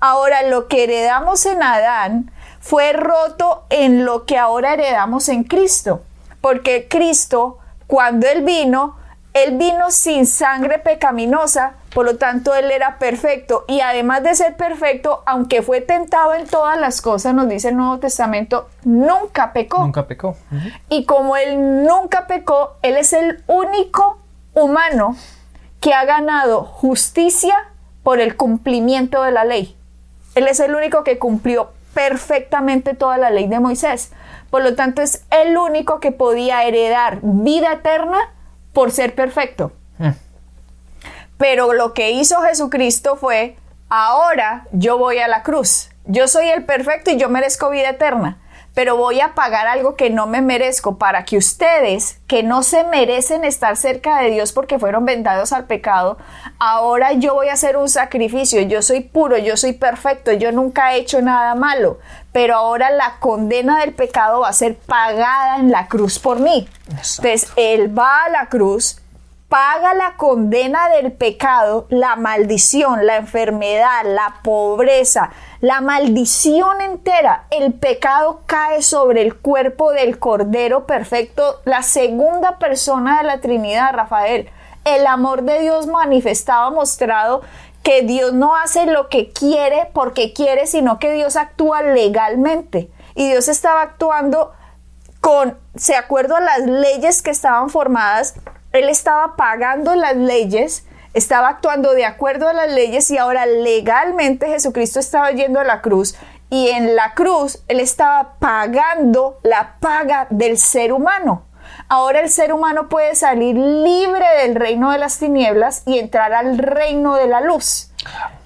Ahora, 0.00 0.42
lo 0.44 0.66
que 0.66 0.84
heredamos 0.84 1.44
en 1.44 1.62
Adán 1.62 2.30
fue 2.60 2.94
roto 2.94 3.64
en 3.68 4.04
lo 4.04 4.24
que 4.24 4.38
ahora 4.38 4.72
heredamos 4.74 5.28
en 5.28 5.44
Cristo. 5.44 6.02
Porque 6.40 6.88
Cristo, 6.88 7.58
cuando 7.86 8.26
Él 8.26 8.44
vino, 8.44 8.96
Él 9.36 9.58
vino 9.58 9.90
sin 9.90 10.24
sangre 10.24 10.78
pecaminosa, 10.78 11.74
por 11.92 12.06
lo 12.06 12.16
tanto 12.16 12.54
Él 12.54 12.70
era 12.70 12.98
perfecto. 12.98 13.66
Y 13.68 13.82
además 13.82 14.22
de 14.22 14.34
ser 14.34 14.56
perfecto, 14.56 15.22
aunque 15.26 15.60
fue 15.60 15.82
tentado 15.82 16.32
en 16.32 16.46
todas 16.46 16.80
las 16.80 17.02
cosas, 17.02 17.34
nos 17.34 17.46
dice 17.46 17.68
el 17.68 17.76
Nuevo 17.76 17.98
Testamento, 17.98 18.70
nunca 18.84 19.52
pecó. 19.52 19.80
Nunca 19.80 20.06
pecó. 20.06 20.36
Y 20.88 21.04
como 21.04 21.36
Él 21.36 21.84
nunca 21.84 22.26
pecó, 22.26 22.76
Él 22.80 22.96
es 22.96 23.12
el 23.12 23.44
único 23.46 24.16
humano 24.54 25.14
que 25.80 25.92
ha 25.92 26.06
ganado 26.06 26.64
justicia 26.64 27.54
por 28.02 28.20
el 28.20 28.36
cumplimiento 28.38 29.22
de 29.22 29.32
la 29.32 29.44
ley. 29.44 29.76
Él 30.34 30.48
es 30.48 30.60
el 30.60 30.74
único 30.74 31.04
que 31.04 31.18
cumplió 31.18 31.72
perfectamente 31.92 32.94
toda 32.94 33.18
la 33.18 33.28
ley 33.28 33.48
de 33.48 33.60
Moisés. 33.60 34.12
Por 34.48 34.62
lo 34.62 34.74
tanto, 34.76 35.02
es 35.02 35.26
el 35.28 35.58
único 35.58 36.00
que 36.00 36.10
podía 36.10 36.64
heredar 36.64 37.18
vida 37.20 37.74
eterna 37.74 38.32
por 38.76 38.90
ser 38.90 39.14
perfecto. 39.14 39.72
Hmm. 39.96 40.10
Pero 41.38 41.72
lo 41.72 41.94
que 41.94 42.10
hizo 42.10 42.42
Jesucristo 42.42 43.16
fue, 43.16 43.56
ahora 43.88 44.66
yo 44.70 44.98
voy 44.98 45.16
a 45.16 45.28
la 45.28 45.42
cruz. 45.42 45.88
Yo 46.04 46.28
soy 46.28 46.50
el 46.50 46.66
perfecto 46.66 47.10
y 47.10 47.16
yo 47.16 47.30
merezco 47.30 47.70
vida 47.70 47.88
eterna 47.88 48.36
pero 48.76 48.98
voy 48.98 49.22
a 49.22 49.34
pagar 49.34 49.66
algo 49.66 49.96
que 49.96 50.10
no 50.10 50.26
me 50.26 50.42
merezco 50.42 50.98
para 50.98 51.24
que 51.24 51.38
ustedes, 51.38 52.18
que 52.26 52.42
no 52.42 52.62
se 52.62 52.84
merecen 52.84 53.42
estar 53.42 53.74
cerca 53.74 54.20
de 54.20 54.30
Dios 54.30 54.52
porque 54.52 54.78
fueron 54.78 55.06
vendados 55.06 55.54
al 55.54 55.64
pecado, 55.64 56.18
ahora 56.58 57.14
yo 57.14 57.32
voy 57.32 57.48
a 57.48 57.54
hacer 57.54 57.78
un 57.78 57.88
sacrificio, 57.88 58.60
yo 58.60 58.82
soy 58.82 59.00
puro, 59.00 59.38
yo 59.38 59.56
soy 59.56 59.72
perfecto, 59.72 60.30
yo 60.30 60.52
nunca 60.52 60.92
he 60.92 60.98
hecho 60.98 61.22
nada 61.22 61.54
malo, 61.54 62.00
pero 62.36 62.54
ahora 62.54 62.90
la 62.90 63.14
condena 63.18 63.80
del 63.80 63.94
pecado 63.94 64.40
va 64.40 64.50
a 64.50 64.52
ser 64.52 64.76
pagada 64.76 65.56
en 65.56 65.70
la 65.70 65.88
cruz 65.88 66.18
por 66.18 66.38
mí. 66.38 66.68
Entonces, 66.86 67.50
Él 67.56 67.98
va 67.98 68.24
a 68.24 68.28
la 68.28 68.50
cruz, 68.50 69.00
paga 69.48 69.94
la 69.94 70.18
condena 70.18 70.90
del 70.90 71.12
pecado, 71.12 71.86
la 71.88 72.14
maldición, 72.16 73.06
la 73.06 73.16
enfermedad, 73.16 74.04
la 74.04 74.34
pobreza, 74.42 75.30
la 75.62 75.80
maldición 75.80 76.82
entera, 76.82 77.46
el 77.50 77.72
pecado 77.72 78.42
cae 78.44 78.82
sobre 78.82 79.22
el 79.22 79.36
cuerpo 79.36 79.92
del 79.92 80.18
Cordero 80.18 80.84
Perfecto, 80.84 81.62
la 81.64 81.80
segunda 81.80 82.58
persona 82.58 83.16
de 83.16 83.28
la 83.28 83.40
Trinidad, 83.40 83.94
Rafael. 83.94 84.50
El 84.84 85.06
amor 85.06 85.42
de 85.42 85.62
Dios 85.62 85.86
manifestado, 85.86 86.70
mostrado 86.70 87.40
que 87.86 88.02
Dios 88.02 88.32
no 88.32 88.56
hace 88.56 88.86
lo 88.86 89.08
que 89.08 89.30
quiere 89.30 89.88
porque 89.92 90.32
quiere, 90.32 90.66
sino 90.66 90.98
que 90.98 91.12
Dios 91.12 91.36
actúa 91.36 91.84
legalmente. 91.84 92.90
Y 93.14 93.28
Dios 93.28 93.46
estaba 93.46 93.82
actuando 93.82 94.52
con, 95.20 95.56
se 95.76 95.94
acuerdo 95.94 96.34
a 96.34 96.40
las 96.40 96.66
leyes 96.66 97.22
que 97.22 97.30
estaban 97.30 97.70
formadas 97.70 98.34
él 98.78 98.88
estaba 98.88 99.36
pagando 99.36 99.94
las 99.94 100.16
leyes, 100.16 100.84
estaba 101.14 101.48
actuando 101.48 101.92
de 101.92 102.04
acuerdo 102.04 102.48
a 102.48 102.52
las 102.52 102.72
leyes 102.72 103.10
y 103.10 103.18
ahora 103.18 103.46
legalmente 103.46 104.48
Jesucristo 104.48 105.00
estaba 105.00 105.30
yendo 105.30 105.60
a 105.60 105.64
la 105.64 105.80
cruz 105.80 106.16
y 106.50 106.68
en 106.68 106.94
la 106.94 107.14
cruz 107.14 107.62
él 107.68 107.80
estaba 107.80 108.34
pagando 108.38 109.38
la 109.42 109.76
paga 109.80 110.26
del 110.30 110.58
ser 110.58 110.92
humano. 110.92 111.44
Ahora 111.88 112.20
el 112.20 112.30
ser 112.30 112.52
humano 112.52 112.88
puede 112.88 113.14
salir 113.14 113.54
libre 113.54 114.26
del 114.42 114.56
reino 114.56 114.90
de 114.90 114.98
las 114.98 115.18
tinieblas 115.18 115.82
y 115.86 115.98
entrar 115.98 116.32
al 116.32 116.58
reino 116.58 117.14
de 117.14 117.28
la 117.28 117.40
luz. 117.40 117.90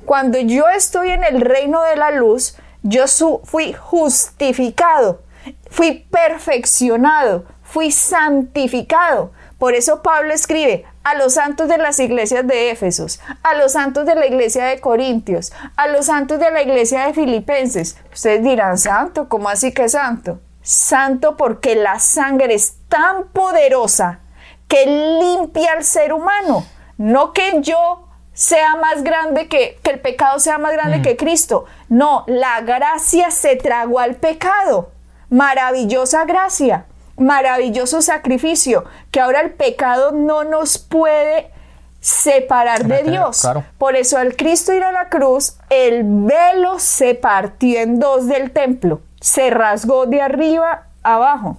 Cuando 0.05 0.39
yo 0.39 0.69
estoy 0.69 1.11
en 1.11 1.25
el 1.25 1.41
reino 1.41 1.83
de 1.83 1.97
la 1.97 2.11
luz, 2.11 2.57
yo 2.83 3.05
fui 3.45 3.73
justificado, 3.73 5.23
fui 5.71 6.07
perfeccionado, 6.11 7.47
fui 7.63 7.91
santificado. 7.91 9.33
Por 9.59 9.75
eso 9.75 10.03
Pablo 10.03 10.33
escribe 10.35 10.85
a 11.03 11.15
los 11.15 11.35
santos 11.35 11.69
de 11.69 11.79
las 11.79 11.99
iglesias 11.99 12.47
de 12.47 12.71
Éfesos, 12.71 13.21
a 13.43 13.55
los 13.55 13.73
santos 13.73 14.05
de 14.07 14.15
la 14.15 14.27
iglesia 14.27 14.65
de 14.67 14.81
Corintios, 14.81 15.53
a 15.77 15.87
los 15.89 16.07
santos 16.07 16.41
de 16.41 16.51
la 16.51 16.63
iglesia 16.63 17.07
de 17.07 17.15
Filipenses. 17.15 17.97
Ustedes 18.13 18.43
dirán, 18.43 18.77
santo, 18.77 19.29
¿cómo 19.29 19.49
así 19.49 19.73
que 19.73 19.89
santo? 19.89 20.41
Santo 20.63 21.37
porque 21.37 21.75
la 21.75 21.99
sangre 21.99 22.55
es 22.55 22.75
tan 22.89 23.29
poderosa 23.29 24.21
que 24.69 24.87
limpia 24.87 25.73
al 25.73 25.85
ser 25.85 26.13
humano. 26.13 26.67
No 26.99 27.33
que 27.33 27.61
yo 27.61 28.07
sea 28.33 28.77
más 28.77 29.03
grande 29.03 29.49
que, 29.49 29.79
que 29.83 29.91
el 29.91 30.01
pecado 30.01 30.39
sea 30.39 30.59
más 30.59 30.73
grande 30.73 30.99
mm. 30.99 31.03
que 31.03 31.17
Cristo. 31.17 31.65
No, 31.89 32.25
la 32.27 32.61
gracia 32.61 33.31
se 33.31 33.57
tragó 33.57 33.99
al 33.99 34.17
pecado. 34.17 34.91
Maravillosa 35.29 36.25
gracia 36.25 36.87
maravilloso 37.21 38.03
sacrificio, 38.03 38.85
que 39.11 39.21
ahora 39.21 39.41
el 39.43 39.51
pecado 39.53 40.13
no 40.13 40.45
nos 40.45 40.79
puede 40.79 41.51
separar 42.01 42.87
de 42.87 43.03
Dios. 43.03 43.47
Por 43.79 43.95
eso 43.95 44.17
al 44.17 44.35
Cristo 44.37 44.73
ir 44.73 44.83
a 44.83 44.91
la 44.91 45.09
cruz, 45.09 45.57
el 45.69 46.03
velo 46.05 46.79
se 46.79 47.15
partió 47.15 47.79
en 47.79 48.01
dos 48.01 48.27
del 48.27 48.51
templo, 48.51 49.01
se 49.21 49.51
rasgó 49.51 50.07
de 50.07 50.23
arriba 50.23 50.85
abajo. 51.03 51.59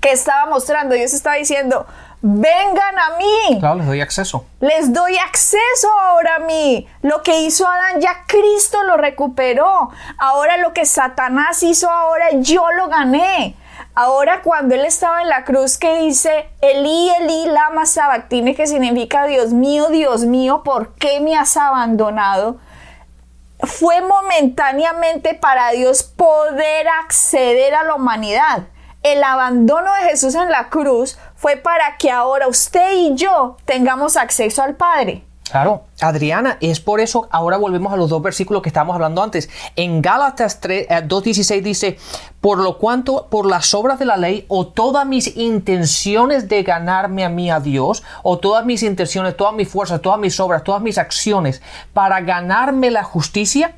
¿Qué 0.00 0.10
estaba 0.10 0.46
mostrando? 0.46 0.94
Dios 0.94 1.12
estaba 1.12 1.36
diciendo, 1.36 1.86
vengan 2.22 2.98
a 2.98 3.16
mí. 3.18 3.58
Claro, 3.58 3.76
les 3.76 3.86
doy 3.86 4.00
acceso. 4.00 4.44
Les 4.60 4.92
doy 4.92 5.16
acceso 5.18 5.88
ahora 6.00 6.36
a 6.36 6.38
mí. 6.40 6.88
Lo 7.02 7.22
que 7.22 7.40
hizo 7.40 7.66
Adán, 7.66 8.00
ya 8.00 8.24
Cristo 8.26 8.82
lo 8.84 8.96
recuperó. 8.96 9.90
Ahora 10.18 10.56
lo 10.56 10.72
que 10.72 10.86
Satanás 10.86 11.62
hizo 11.62 11.90
ahora, 11.90 12.26
yo 12.40 12.70
lo 12.72 12.88
gané. 12.88 13.56
Ahora 13.94 14.40
cuando 14.42 14.74
él 14.74 14.86
estaba 14.86 15.20
en 15.20 15.28
la 15.28 15.44
cruz 15.44 15.76
que 15.76 16.00
dice 16.00 16.48
Elí, 16.62 17.10
Elí, 17.20 17.44
lama 17.46 17.84
sabactine, 17.84 18.54
que 18.54 18.66
significa 18.66 19.26
Dios 19.26 19.52
mío, 19.52 19.88
Dios 19.90 20.24
mío, 20.24 20.62
¿por 20.64 20.94
qué 20.94 21.20
me 21.20 21.36
has 21.36 21.58
abandonado? 21.58 22.56
Fue 23.62 24.00
momentáneamente 24.00 25.34
para 25.34 25.70
Dios 25.70 26.02
poder 26.02 26.88
acceder 26.88 27.74
a 27.74 27.84
la 27.84 27.94
humanidad. 27.94 28.64
El 29.02 29.22
abandono 29.22 29.92
de 29.94 30.10
Jesús 30.10 30.34
en 30.34 30.50
la 30.50 30.68
cruz 30.68 31.18
fue 31.36 31.56
para 31.56 31.96
que 31.96 32.10
ahora 32.10 32.48
usted 32.48 32.92
y 32.92 33.14
yo 33.14 33.56
tengamos 33.64 34.16
acceso 34.16 34.62
al 34.62 34.74
Padre. 34.76 35.24
Claro, 35.50 35.84
Adriana, 36.00 36.56
es 36.60 36.80
por 36.80 37.00
eso 37.00 37.28
ahora 37.30 37.58
volvemos 37.58 37.92
a 37.92 37.96
los 37.96 38.08
dos 38.08 38.22
versículos 38.22 38.62
que 38.62 38.68
estábamos 38.68 38.94
hablando 38.94 39.22
antes. 39.22 39.50
En 39.76 40.00
Gálatas 40.00 40.60
2.16 40.62 41.50
eh, 41.50 41.60
dice, 41.60 41.98
por 42.40 42.58
lo 42.58 42.78
cuanto 42.78 43.26
por 43.28 43.46
las 43.46 43.74
obras 43.74 43.98
de 43.98 44.06
la 44.06 44.16
ley 44.16 44.46
o 44.48 44.68
todas 44.68 45.06
mis 45.06 45.36
intenciones 45.36 46.48
de 46.48 46.62
ganarme 46.62 47.24
a 47.24 47.28
mí 47.28 47.50
a 47.50 47.60
Dios, 47.60 48.02
o 48.22 48.38
todas 48.38 48.64
mis 48.64 48.82
intenciones, 48.82 49.36
todas 49.36 49.54
mis 49.54 49.68
fuerzas, 49.68 50.00
todas 50.00 50.18
mis 50.18 50.38
obras, 50.40 50.64
todas 50.64 50.80
mis 50.80 50.96
acciones 50.96 51.60
para 51.92 52.20
ganarme 52.20 52.90
la 52.90 53.04
justicia, 53.04 53.74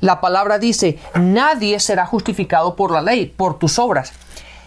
la 0.00 0.20
palabra 0.20 0.58
dice, 0.58 0.98
nadie 1.14 1.80
será 1.80 2.06
justificado 2.06 2.74
por 2.74 2.90
la 2.90 3.02
ley, 3.02 3.26
por 3.26 3.58
tus 3.58 3.78
obras. 3.78 4.12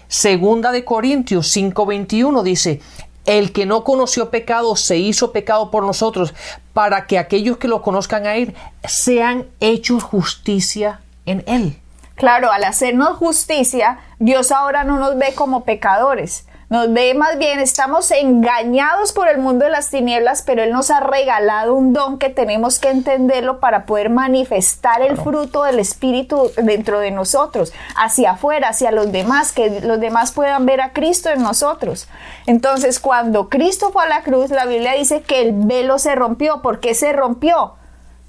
Segunda 0.08 0.72
de 0.72 0.84
Corintios 0.84 1.56
5:21 1.56 2.44
dice, 2.44 2.82
el 3.26 3.52
que 3.52 3.66
no 3.66 3.84
conoció 3.84 4.30
pecado 4.30 4.76
se 4.76 4.98
hizo 4.98 5.32
pecado 5.32 5.72
por 5.72 5.84
nosotros 5.84 6.34
para 6.74 7.08
que 7.08 7.20
aquellos 7.20 7.58
que 7.58 7.68
lo 7.68 7.82
conozcan 7.82 8.26
a 8.26 8.36
Él 8.36 8.56
sean 8.84 9.48
hechos 9.60 10.04
justicia 10.04 11.02
en 11.26 11.44
Él. 11.48 11.78
Claro, 12.16 12.52
al 12.52 12.64
hacernos 12.64 13.18
justicia, 13.18 14.00
Dios 14.20 14.52
ahora 14.52 14.84
no 14.84 14.98
nos 15.00 15.18
ve 15.18 15.34
como 15.34 15.64
pecadores, 15.64 16.46
nos 16.72 16.94
ve 16.94 17.14
más 17.14 17.38
bien, 17.38 17.60
estamos 17.60 18.10
engañados 18.12 19.12
por 19.12 19.28
el 19.28 19.40
mundo 19.40 19.66
de 19.66 19.72
las 19.72 19.90
tinieblas, 19.90 20.42
pero 20.42 20.64
Él 20.64 20.72
nos 20.72 20.90
ha 20.90 21.02
regalado 21.02 21.76
un 21.76 21.92
don 21.92 22.18
que 22.18 22.30
tenemos 22.30 22.80
que 22.80 22.90
entenderlo 22.90 23.60
para 23.60 23.86
poder 23.86 24.10
manifestar 24.10 25.02
el 25.02 25.18
fruto 25.18 25.64
del 25.64 25.80
Espíritu 25.80 26.50
dentro 26.56 27.02
de 27.02 27.12
nosotros, 27.12 27.74
hacia 27.98 28.32
afuera, 28.32 28.70
hacia 28.70 28.92
los 28.92 29.12
demás, 29.12 29.52
que 29.52 29.82
los 29.82 30.00
demás 30.00 30.32
puedan 30.32 30.66
ver 30.66 30.80
a 30.80 30.94
Cristo 30.94 31.30
en 31.30 31.44
nosotros. 31.44 32.08
Entonces, 32.46 33.02
cuando 33.02 33.50
Cristo 33.50 33.92
fue 33.92 34.06
a 34.06 34.08
la 34.08 34.24
cruz, 34.24 34.50
la 34.50 34.66
Biblia 34.66 34.94
dice 34.94 35.24
que 35.24 35.42
el 35.42 35.52
velo 35.52 36.00
se 36.00 36.16
rompió. 36.16 36.62
¿Por 36.62 36.80
qué 36.80 36.96
se 36.96 37.12
rompió? 37.12 37.74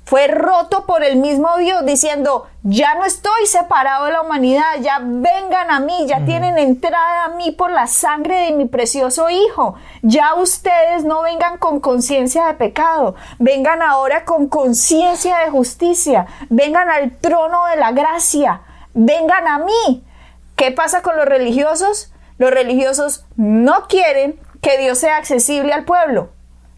Fue 0.04 0.26
roto 0.26 0.84
por 0.84 1.04
el 1.04 1.16
mismo 1.16 1.56
Dios 1.58 1.84
diciendo, 1.86 2.46
ya 2.62 2.94
no 2.94 3.04
estoy 3.04 3.46
separado 3.46 4.06
de 4.06 4.12
la 4.12 4.22
humanidad, 4.22 4.78
ya 4.80 4.98
vengan 5.00 5.70
a 5.70 5.80
mí, 5.80 6.06
ya 6.06 6.24
tienen 6.24 6.58
entrada 6.58 7.24
a 7.24 7.28
mí 7.30 7.52
por 7.52 7.70
la 7.70 7.86
sangre 7.86 8.44
de 8.44 8.52
mi 8.52 8.66
precioso 8.66 9.30
Hijo. 9.30 9.76
Ya 10.02 10.34
ustedes 10.34 11.04
no 11.04 11.22
vengan 11.22 11.56
con 11.58 11.80
conciencia 11.80 12.46
de 12.46 12.54
pecado, 12.54 13.14
vengan 13.38 13.80
ahora 13.80 14.24
con 14.24 14.48
conciencia 14.48 15.38
de 15.38 15.50
justicia, 15.50 16.26
vengan 16.50 16.90
al 16.90 17.16
trono 17.18 17.66
de 17.66 17.76
la 17.76 17.92
gracia, 17.92 18.62
vengan 18.94 19.46
a 19.46 19.58
mí. 19.60 20.04
¿Qué 20.56 20.72
pasa 20.72 21.02
con 21.02 21.16
los 21.16 21.26
religiosos? 21.26 22.12
Los 22.38 22.50
religiosos 22.50 23.24
no 23.36 23.86
quieren 23.88 24.38
que 24.60 24.78
Dios 24.78 24.98
sea 24.98 25.16
accesible 25.16 25.72
al 25.72 25.84
pueblo. 25.84 26.30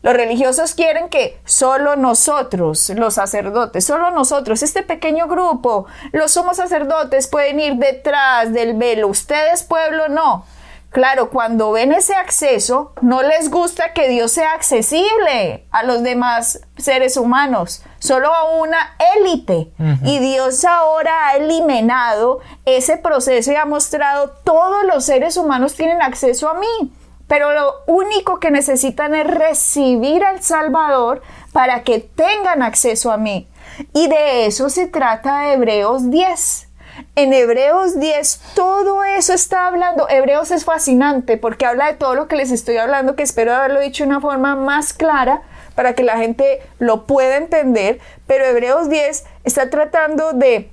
Los 0.04 0.12
religiosos 0.12 0.74
quieren 0.74 1.08
que 1.08 1.40
solo 1.46 1.96
nosotros, 1.96 2.90
los 2.90 3.14
sacerdotes, 3.14 3.86
solo 3.86 4.10
nosotros, 4.10 4.62
este 4.62 4.82
pequeño 4.82 5.28
grupo, 5.28 5.86
los 6.12 6.30
somos 6.30 6.58
sacerdotes, 6.58 7.26
pueden 7.26 7.58
ir 7.58 7.76
detrás 7.76 8.52
del 8.52 8.74
velo. 8.74 9.08
Ustedes, 9.08 9.62
pueblo, 9.62 10.08
no. 10.08 10.44
Claro, 10.90 11.30
cuando 11.30 11.72
ven 11.72 11.90
ese 11.90 12.14
acceso, 12.14 12.92
no 13.00 13.22
les 13.22 13.50
gusta 13.50 13.94
que 13.94 14.08
Dios 14.08 14.30
sea 14.30 14.52
accesible 14.52 15.64
a 15.70 15.82
los 15.84 16.02
demás 16.02 16.60
seres 16.76 17.16
humanos, 17.16 17.82
solo 17.98 18.30
a 18.34 18.58
una 18.58 18.98
élite. 19.16 19.72
Y 20.04 20.18
Dios 20.18 20.66
ahora 20.66 21.28
ha 21.28 21.36
eliminado 21.36 22.40
ese 22.66 22.98
proceso 22.98 23.52
y 23.52 23.56
ha 23.56 23.64
mostrado 23.64 24.34
todos 24.44 24.84
los 24.84 25.06
seres 25.06 25.38
humanos 25.38 25.72
tienen 25.72 26.02
acceso 26.02 26.50
a 26.50 26.60
mí 26.60 26.92
pero 27.34 27.52
lo 27.52 27.82
único 27.88 28.38
que 28.38 28.52
necesitan 28.52 29.12
es 29.16 29.26
recibir 29.26 30.22
al 30.22 30.40
Salvador 30.40 31.20
para 31.52 31.82
que 31.82 31.98
tengan 31.98 32.62
acceso 32.62 33.10
a 33.10 33.16
mí. 33.16 33.48
Y 33.92 34.06
de 34.06 34.46
eso 34.46 34.70
se 34.70 34.86
trata 34.86 35.52
Hebreos 35.52 36.12
10. 36.12 36.68
En 37.16 37.32
Hebreos 37.32 37.98
10 37.98 38.40
todo 38.54 39.02
eso 39.02 39.32
está 39.32 39.66
hablando. 39.66 40.08
Hebreos 40.08 40.52
es 40.52 40.64
fascinante 40.64 41.36
porque 41.36 41.66
habla 41.66 41.88
de 41.88 41.94
todo 41.94 42.14
lo 42.14 42.28
que 42.28 42.36
les 42.36 42.52
estoy 42.52 42.76
hablando, 42.76 43.16
que 43.16 43.24
espero 43.24 43.52
haberlo 43.52 43.80
dicho 43.80 44.04
de 44.04 44.10
una 44.10 44.20
forma 44.20 44.54
más 44.54 44.92
clara 44.92 45.42
para 45.74 45.96
que 45.96 46.04
la 46.04 46.16
gente 46.18 46.62
lo 46.78 47.04
pueda 47.04 47.36
entender. 47.36 47.98
Pero 48.28 48.44
Hebreos 48.44 48.88
10 48.88 49.24
está 49.42 49.70
tratando 49.70 50.34
de 50.34 50.70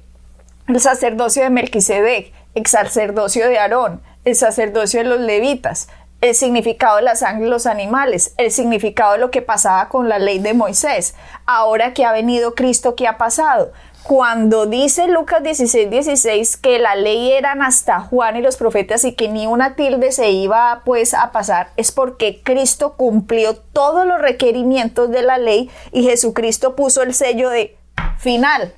el 0.67 0.79
sacerdocio 0.79 1.41
de 1.41 1.49
Melquisedec, 1.49 2.31
el 2.53 2.67
sacerdocio 2.67 3.47
de 3.47 3.57
Aarón, 3.57 4.03
el 4.25 4.35
sacerdocio 4.35 4.99
de 4.99 5.09
los 5.09 5.19
levitas, 5.19 5.87
el 6.21 6.35
significado 6.35 6.97
de 6.97 7.01
la 7.01 7.15
sangre 7.15 7.45
de 7.45 7.49
los 7.49 7.65
animales, 7.65 8.33
el 8.37 8.51
significado 8.51 9.13
de 9.13 9.17
lo 9.17 9.31
que 9.31 9.41
pasaba 9.41 9.89
con 9.89 10.07
la 10.07 10.19
ley 10.19 10.37
de 10.37 10.53
Moisés. 10.53 11.15
Ahora 11.47 11.93
que 11.93 12.05
ha 12.05 12.11
venido 12.11 12.53
Cristo, 12.53 12.95
¿qué 12.95 13.07
ha 13.07 13.17
pasado? 13.17 13.71
Cuando 14.03 14.65
dice 14.65 15.07
Lucas 15.07 15.43
16, 15.43 15.89
16 15.89 16.57
que 16.57 16.79
la 16.79 16.95
ley 16.95 17.31
eran 17.31 17.61
hasta 17.61 17.99
Juan 17.99 18.35
y 18.35 18.41
los 18.41 18.57
profetas 18.57 19.03
y 19.03 19.13
que 19.13 19.29
ni 19.29 19.45
una 19.45 19.75
tilde 19.75 20.11
se 20.11 20.31
iba 20.31 20.81
pues 20.85 21.13
a 21.13 21.31
pasar, 21.31 21.69
es 21.75 21.91
porque 21.91 22.41
Cristo 22.43 22.93
cumplió 22.97 23.55
todos 23.55 24.05
los 24.05 24.19
requerimientos 24.19 25.11
de 25.11 25.21
la 25.23 25.37
ley 25.37 25.69
y 25.91 26.03
Jesucristo 26.03 26.75
puso 26.75 27.01
el 27.03 27.13
sello 27.13 27.49
de 27.49 27.77
final. 28.17 28.73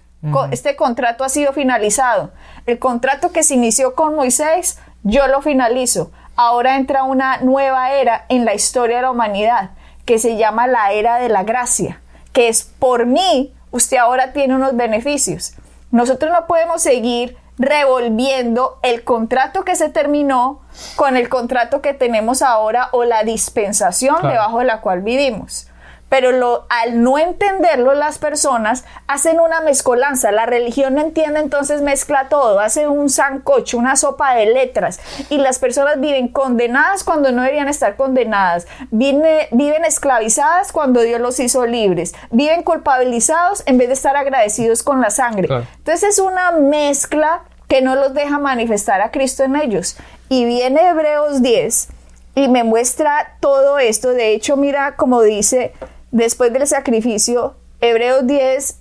Este 0.52 0.78
contrato 0.78 1.26
ha 1.26 1.30
sido 1.30 1.52
finalizado. 1.52 2.32
El 2.66 2.80
contrato 2.80 3.34
que 3.34 3.44
se 3.44 3.56
inició 3.56 3.94
con 3.94 4.16
Moisés, 4.16 4.80
yo 5.04 5.28
lo 5.28 5.42
finalizo 5.42 6.12
ahora 6.36 6.76
entra 6.76 7.04
una 7.04 7.38
nueva 7.38 7.92
era 7.94 8.26
en 8.30 8.46
la 8.46 8.54
historia 8.54 8.98
de 8.98 9.02
la 9.04 9.12
humanidad 9.12 9.72
que 10.06 10.20
se 10.20 10.38
llama 10.38 10.68
la 10.68 10.92
era 10.92 11.18
de 11.18 11.30
la 11.30 11.44
gracia, 11.44 12.02
que 12.34 12.50
es 12.50 12.64
por 12.64 13.06
mí, 13.06 13.54
usted 13.72 13.98
ahora 13.98 14.34
tiene 14.34 14.56
unos 14.56 14.76
beneficios. 14.76 15.54
Nosotros 15.92 16.32
no 16.32 16.46
podemos 16.46 16.82
seguir 16.82 17.38
revolviendo 17.58 18.80
el 18.82 19.04
contrato 19.04 19.64
que 19.64 19.76
se 19.76 19.90
terminó 19.90 20.62
con 20.96 21.18
el 21.18 21.30
contrato 21.30 21.82
que 21.82 21.94
tenemos 21.94 22.42
ahora 22.42 22.90
o 22.92 23.04
la 23.04 23.24
dispensación 23.24 24.18
debajo 24.24 24.60
de 24.60 24.66
la 24.66 24.82
cual 24.82 25.02
vivimos 25.02 25.68
pero 26.14 26.32
lo, 26.32 26.68
al 26.70 27.02
no 27.02 27.18
entenderlo 27.18 27.96
las 27.96 28.20
personas 28.20 28.86
hacen 29.08 29.40
una 29.40 29.62
mezcolanza. 29.62 30.32
La 30.32 30.46
religión 30.46 30.94
no 30.94 31.02
entiende, 31.02 31.40
entonces 31.40 31.82
mezcla 31.82 32.30
todo, 32.30 32.60
hace 32.60 32.88
un 32.88 33.10
sancocho, 33.10 33.80
una 33.80 33.96
sopa 33.96 34.36
de 34.36 34.46
letras 34.46 35.00
y 35.32 35.40
las 35.40 35.58
personas 35.58 36.00
viven 36.00 36.28
condenadas 36.28 37.04
cuando 37.04 37.32
no 37.32 37.42
deberían 37.42 37.68
estar 37.68 37.96
condenadas, 37.96 38.68
viven 38.92 39.86
esclavizadas 39.88 40.72
cuando 40.72 41.02
Dios 41.02 41.20
los 41.20 41.40
hizo 41.40 41.66
libres, 41.66 42.14
viven 42.30 42.62
culpabilizados 42.62 43.64
en 43.66 43.80
vez 43.80 43.88
de 43.88 43.96
estar 43.96 44.16
agradecidos 44.16 44.84
con 44.84 45.02
la 45.02 45.10
sangre. 45.10 45.48
Entonces 45.80 46.04
es 46.04 46.20
una 46.20 46.52
mezcla 46.52 47.42
que 47.68 47.82
no 47.82 47.96
los 47.96 48.14
deja 48.14 48.38
manifestar 48.38 49.02
a 49.02 49.10
Cristo 49.10 49.46
en 49.46 49.56
ellos. 49.56 49.98
Y 50.30 50.46
viene 50.46 50.90
Hebreos 50.90 51.42
10 51.42 51.88
y 52.36 52.48
me 52.50 52.64
muestra 52.64 53.38
todo 53.40 53.80
esto. 53.80 54.10
De 54.10 54.34
hecho, 54.34 54.58
mira 54.58 54.96
como 54.96 55.22
dice 55.24 55.74
después 56.14 56.54
del 56.54 56.66
sacrificio, 56.68 57.56
Hebreos 57.82 58.26
10, 58.26 58.80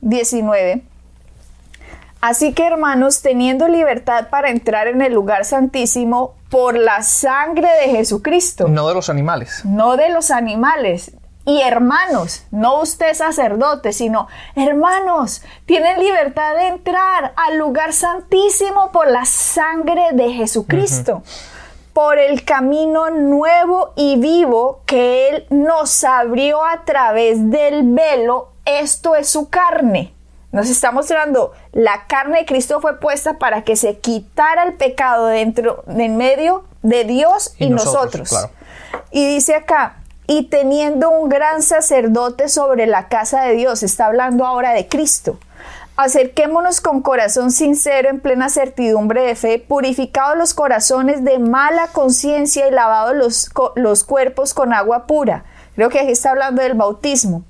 19. 0.00 0.70
Eh, 0.72 0.82
Así 2.20 2.52
que 2.52 2.66
hermanos, 2.66 3.22
teniendo 3.22 3.68
libertad 3.68 4.28
para 4.28 4.50
entrar 4.50 4.88
en 4.88 5.02
el 5.02 5.12
lugar 5.12 5.44
santísimo 5.44 6.34
por 6.50 6.76
la 6.76 7.02
sangre 7.02 7.68
de 7.82 7.90
Jesucristo. 7.90 8.66
No 8.66 8.88
de 8.88 8.94
los 8.94 9.08
animales. 9.08 9.64
No 9.64 9.96
de 9.96 10.08
los 10.08 10.32
animales. 10.32 11.12
Y 11.44 11.62
hermanos, 11.62 12.42
no 12.50 12.80
usted 12.80 13.14
sacerdote, 13.14 13.92
sino 13.92 14.26
hermanos, 14.56 15.42
tienen 15.64 16.00
libertad 16.00 16.56
de 16.56 16.68
entrar 16.68 17.32
al 17.36 17.56
lugar 17.56 17.92
santísimo 17.92 18.90
por 18.90 19.08
la 19.10 19.24
sangre 19.24 20.08
de 20.12 20.32
Jesucristo 20.32 21.22
por 21.98 22.16
el 22.16 22.44
camino 22.44 23.10
nuevo 23.10 23.92
y 23.96 24.20
vivo 24.20 24.82
que 24.86 25.30
Él 25.30 25.46
nos 25.50 26.04
abrió 26.04 26.64
a 26.64 26.84
través 26.84 27.50
del 27.50 27.82
velo, 27.92 28.52
esto 28.64 29.16
es 29.16 29.28
su 29.28 29.48
carne. 29.48 30.14
Nos 30.52 30.70
está 30.70 30.92
mostrando, 30.92 31.54
la 31.72 32.06
carne 32.06 32.38
de 32.38 32.46
Cristo 32.46 32.80
fue 32.80 33.00
puesta 33.00 33.38
para 33.38 33.64
que 33.64 33.74
se 33.74 33.98
quitara 33.98 34.62
el 34.62 34.74
pecado 34.74 35.26
dentro, 35.26 35.82
en 35.88 36.16
medio 36.16 36.66
de 36.82 37.02
Dios 37.02 37.56
y, 37.58 37.68
nosotros. 37.68 38.30
Y 39.10 39.26
dice 39.26 39.56
acá, 39.56 39.96
y 40.28 40.44
teniendo 40.44 41.10
un 41.10 41.28
gran 41.28 41.64
sacerdote 41.64 42.48
sobre 42.48 42.86
la 42.86 43.08
casa 43.08 43.42
de 43.42 43.54
Dios, 43.54 43.82
está 43.82 44.06
hablando 44.06 44.46
ahora 44.46 44.72
de 44.72 44.86
Cristo 44.86 45.40
Acerquémonos 46.00 46.80
con 46.80 47.02
corazón 47.02 47.50
sincero 47.50 48.08
en 48.08 48.20
plena 48.20 48.50
certidumbre 48.50 49.22
de 49.22 49.34
fe, 49.34 49.58
purificados 49.58 50.38
los 50.38 50.54
corazones 50.54 51.24
de 51.24 51.40
mala 51.40 51.88
conciencia 51.88 52.68
y 52.68 52.70
lavados 52.70 53.16
los, 53.16 53.50
los 53.74 54.04
cuerpos 54.04 54.54
con 54.54 54.72
agua 54.72 55.08
pura. 55.08 55.44
Creo 55.74 55.88
que 55.88 55.98
aquí 55.98 56.12
está 56.12 56.30
hablando 56.30 56.62
del 56.62 56.74
bautismo. 56.74 57.42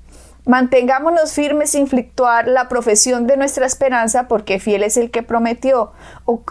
Mantengámonos 0.49 1.33
firmes 1.33 1.69
sin 1.69 1.85
fluctuar 1.85 2.47
la 2.47 2.69
profesión 2.69 3.27
de 3.27 3.37
nuestra 3.37 3.67
esperanza, 3.67 4.27
porque 4.27 4.59
fiel 4.59 4.81
es 4.81 4.97
el 4.97 5.11
que 5.11 5.21
prometió, 5.21 5.91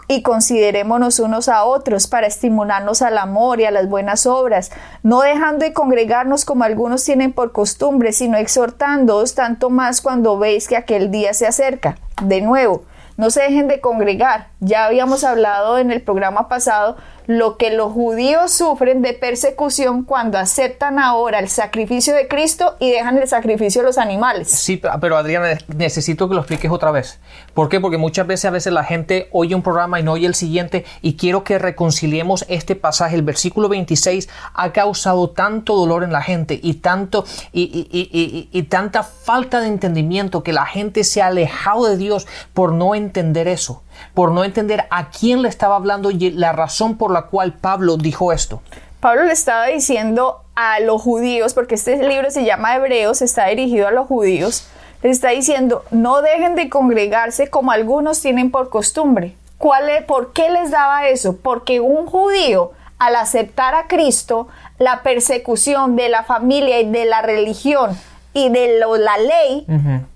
y 0.07 0.21
considerémonos 0.21 1.19
unos 1.19 1.49
a 1.49 1.65
otros 1.65 2.07
para 2.07 2.25
estimularnos 2.25 3.01
al 3.01 3.17
amor 3.17 3.59
y 3.59 3.65
a 3.65 3.71
las 3.71 3.89
buenas 3.89 4.25
obras, 4.25 4.71
no 5.03 5.19
dejando 5.19 5.65
de 5.65 5.73
congregarnos 5.73 6.45
como 6.45 6.63
algunos 6.63 7.03
tienen 7.03 7.33
por 7.33 7.51
costumbre, 7.51 8.13
sino 8.13 8.37
exhortándoos 8.37 9.35
tanto 9.35 9.69
más 9.69 9.99
cuando 9.99 10.39
veis 10.39 10.69
que 10.69 10.77
aquel 10.77 11.11
día 11.11 11.33
se 11.33 11.45
acerca. 11.45 11.97
De 12.23 12.39
nuevo, 12.39 12.83
no 13.17 13.29
se 13.29 13.41
dejen 13.41 13.67
de 13.67 13.81
congregar. 13.81 14.48
Ya 14.61 14.85
habíamos 14.85 15.23
hablado 15.23 15.77
en 15.77 15.89
el 15.89 16.01
programa 16.01 16.49
pasado 16.49 16.97
lo 17.27 17.57
que 17.57 17.69
los 17.69 17.93
judíos 17.93 18.51
sufren 18.51 19.03
de 19.03 19.13
persecución 19.13 20.03
cuando 20.03 20.39
aceptan 20.39 20.97
ahora 20.97 21.37
el 21.37 21.47
sacrificio 21.47 22.15
de 22.15 22.27
Cristo 22.27 22.75
y 22.79 22.89
dejan 22.89 23.17
el 23.19 23.27
sacrificio 23.27 23.81
de 23.81 23.87
los 23.87 23.99
animales. 23.99 24.49
Sí, 24.49 24.81
pero 24.99 25.15
Adriana, 25.15 25.57
necesito 25.67 26.27
que 26.27 26.33
lo 26.33 26.41
expliques 26.41 26.71
otra 26.71 26.89
vez. 26.89 27.19
¿Por 27.53 27.69
qué? 27.69 27.79
Porque 27.79 27.97
muchas 27.97 28.25
veces 28.25 28.45
a 28.45 28.49
veces 28.49 28.73
la 28.73 28.83
gente 28.83 29.29
oye 29.31 29.53
un 29.53 29.61
programa 29.61 29.99
y 29.99 30.03
no 30.03 30.13
oye 30.13 30.25
el 30.25 30.33
siguiente 30.35 30.85
y 31.03 31.17
quiero 31.17 31.43
que 31.43 31.59
reconciliemos 31.59 32.45
este 32.49 32.75
pasaje. 32.75 33.15
El 33.15 33.21
versículo 33.21 33.69
26 33.69 34.27
ha 34.55 34.73
causado 34.73 35.29
tanto 35.29 35.75
dolor 35.75 36.03
en 36.03 36.11
la 36.11 36.23
gente 36.23 36.59
y 36.61 36.73
tanto 36.75 37.25
y, 37.53 38.49
y 38.51 38.63
tanta 38.63 39.03
falta 39.03 39.61
de 39.61 39.67
entendimiento 39.67 40.43
que 40.43 40.51
la 40.51 40.65
gente 40.65 41.03
se 41.03 41.21
ha 41.21 41.27
alejado 41.27 41.85
de 41.85 41.95
Dios 41.95 42.27
por 42.53 42.73
no 42.73 42.95
entender 42.95 43.47
eso 43.47 43.83
por 44.13 44.31
no 44.31 44.43
entender 44.43 44.85
a 44.89 45.09
quién 45.09 45.41
le 45.41 45.49
estaba 45.49 45.75
hablando 45.75 46.11
y 46.11 46.31
la 46.31 46.51
razón 46.51 46.97
por 46.97 47.11
la 47.11 47.23
cual 47.23 47.53
Pablo 47.53 47.97
dijo 47.97 48.31
esto. 48.31 48.61
Pablo 48.99 49.23
le 49.23 49.33
estaba 49.33 49.67
diciendo 49.67 50.41
a 50.55 50.79
los 50.81 51.01
judíos, 51.01 51.53
porque 51.53 51.75
este 51.75 51.95
libro 52.07 52.31
se 52.31 52.43
llama 52.43 52.75
Hebreos, 52.75 53.21
está 53.21 53.47
dirigido 53.47 53.87
a 53.87 53.91
los 53.91 54.07
judíos, 54.07 54.67
les 55.01 55.13
está 55.13 55.29
diciendo, 55.29 55.85
no 55.91 56.21
dejen 56.21 56.55
de 56.55 56.69
congregarse 56.69 57.49
como 57.49 57.71
algunos 57.71 58.19
tienen 58.19 58.51
por 58.51 58.69
costumbre. 58.69 59.35
¿Cuál 59.57 60.05
¿Por 60.05 60.33
qué 60.33 60.49
les 60.49 60.71
daba 60.71 61.07
eso? 61.07 61.37
Porque 61.37 61.79
un 61.79 62.05
judío, 62.05 62.71
al 62.97 63.15
aceptar 63.15 63.75
a 63.75 63.87
Cristo, 63.87 64.47
la 64.77 65.01
persecución 65.03 65.95
de 65.95 66.09
la 66.09 66.23
familia 66.23 66.79
y 66.79 66.89
de 66.89 67.05
la 67.05 67.21
religión 67.21 67.97
y 68.33 68.49
de 68.49 68.79
la 68.79 69.17
ley, 69.17 69.65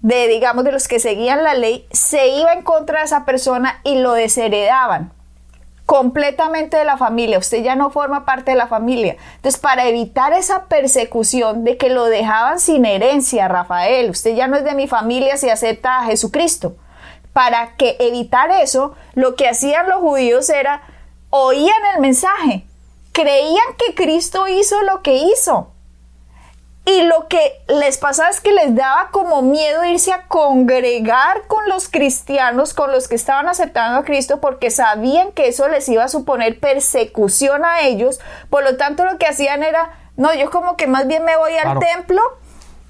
de 0.02 0.28
digamos 0.28 0.64
de 0.64 0.72
los 0.72 0.88
que 0.88 1.00
seguían 1.00 1.44
la 1.44 1.56
ley, 1.56 1.88
se 1.92 2.28
iba 2.28 2.54
en 2.54 2.64
contra 2.64 3.00
de 3.00 3.06
esa 3.06 3.26
persona 3.26 3.80
y 3.84 3.96
lo 3.96 4.14
desheredaban 4.14 5.12
completamente 5.86 6.78
de 6.78 6.86
la 6.86 6.98
familia, 6.98 7.38
usted 7.38 7.62
ya 7.62 7.76
no 7.76 7.90
forma 7.90 8.26
parte 8.26 8.52
de 8.52 8.58
la 8.58 8.68
familia. 8.68 9.18
Entonces, 9.36 9.60
para 9.60 9.86
evitar 9.86 10.34
esa 10.34 10.66
persecución 10.66 11.64
de 11.64 11.78
que 11.78 11.90
lo 11.90 12.06
dejaban 12.06 12.60
sin 12.60 12.86
herencia, 12.86 13.48
Rafael, 13.48 14.10
usted 14.10 14.36
ya 14.36 14.48
no 14.48 14.56
es 14.56 14.64
de 14.64 14.76
mi 14.76 14.88
familia 14.88 15.38
si 15.38 15.50
acepta 15.50 16.00
a 16.00 16.06
Jesucristo. 16.06 16.76
Para 17.34 17.76
que 17.76 17.98
evitar 18.00 18.52
eso, 18.52 18.96
lo 19.14 19.36
que 19.36 19.50
hacían 19.50 19.90
los 19.90 20.00
judíos 20.00 20.50
era 20.50 20.84
oían 21.30 21.76
el 21.96 22.02
mensaje, 22.02 22.66
creían 23.12 23.76
que 23.78 23.96
Cristo 23.96 24.48
hizo 24.48 24.82
lo 24.84 25.02
que 25.02 25.16
hizo, 25.16 25.73
y 26.86 27.02
lo 27.04 27.30
que 27.30 27.62
les 27.68 27.98
pasaba 27.98 28.30
es 28.30 28.42
que 28.42 28.52
les 28.52 28.76
daba 28.76 29.10
como 29.12 29.42
miedo 29.42 29.86
irse 29.86 30.12
a 30.12 30.28
congregar 30.28 31.44
con 31.48 31.70
los 31.70 31.88
cristianos, 31.88 32.74
con 32.74 32.92
los 32.92 33.08
que 33.08 33.16
estaban 33.16 33.48
aceptando 33.48 34.00
a 34.00 34.04
Cristo, 34.04 34.42
porque 34.42 34.70
sabían 34.70 35.32
que 35.32 35.48
eso 35.48 35.70
les 35.70 35.88
iba 35.88 36.04
a 36.04 36.10
suponer 36.10 36.60
persecución 36.60 37.64
a 37.64 37.82
ellos. 37.82 38.20
Por 38.50 38.64
lo 38.64 38.76
tanto, 38.76 39.06
lo 39.06 39.18
que 39.18 39.28
hacían 39.28 39.64
era, 39.64 39.98
no, 40.18 40.34
yo 40.34 40.52
como 40.52 40.76
que 40.76 40.88
más 40.88 41.08
bien 41.08 41.24
me 41.24 41.38
voy 41.38 41.54
al 41.54 41.80
templo 41.80 42.22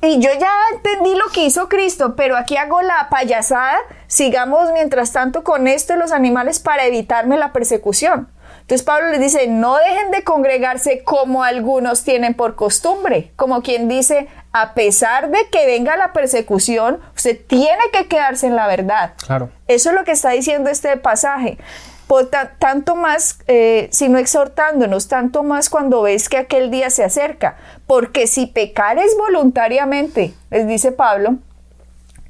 y 0.02 0.20
yo 0.20 0.32
ya 0.40 0.52
entendí 0.74 1.16
lo 1.16 1.28
que 1.32 1.46
hizo 1.46 1.70
Cristo, 1.70 2.16
pero 2.16 2.36
aquí 2.36 2.58
hago 2.58 2.82
la 2.82 3.10
payasada, 3.10 3.78
sigamos 4.08 4.72
mientras 4.74 5.12
tanto 5.14 5.44
con 5.44 5.68
esto 5.68 5.96
los 5.96 6.12
animales 6.12 6.60
para 6.60 6.86
evitarme 6.86 7.38
la 7.38 7.54
persecución. 7.54 8.28
Entonces 8.74 8.88
Pablo 8.88 9.10
les 9.10 9.20
dice, 9.20 9.46
no 9.46 9.78
dejen 9.78 10.10
de 10.10 10.24
congregarse 10.24 11.04
como 11.04 11.44
algunos 11.44 12.04
tienen 12.04 12.34
por 12.34 12.56
costumbre, 12.56 13.32
como 13.36 13.62
quien 13.62 13.88
dice, 13.88 14.28
a 14.52 14.74
pesar 14.74 15.30
de 15.30 15.48
que 15.52 15.68
venga 15.68 15.96
la 15.96 16.12
persecución, 16.12 17.00
usted 17.16 17.40
tiene 17.46 17.84
que 17.92 18.08
quedarse 18.08 18.48
en 18.48 18.56
la 18.56 18.66
verdad. 18.66 19.14
Claro. 19.28 19.52
Eso 19.68 19.92
es 19.92 19.96
lo 19.96 20.04
que 20.04 20.14
está 20.14 20.32
diciendo 20.32 20.72
este 20.72 20.98
pasaje. 20.98 21.60
Por 22.08 22.32
tanto 22.58 22.96
más, 22.96 23.38
eh, 23.46 23.90
sino 23.92 24.18
exhortándonos, 24.18 25.08
tanto 25.08 25.44
más 25.44 25.70
cuando 25.70 26.02
ves 26.02 26.28
que 26.28 26.38
aquel 26.38 26.72
día 26.72 26.90
se 26.90 27.04
acerca. 27.04 27.58
Porque 27.86 28.26
si 28.26 28.48
pecares 28.48 29.16
voluntariamente, 29.20 30.34
les 30.50 30.66
dice 30.66 30.92
Pablo, 30.92 31.36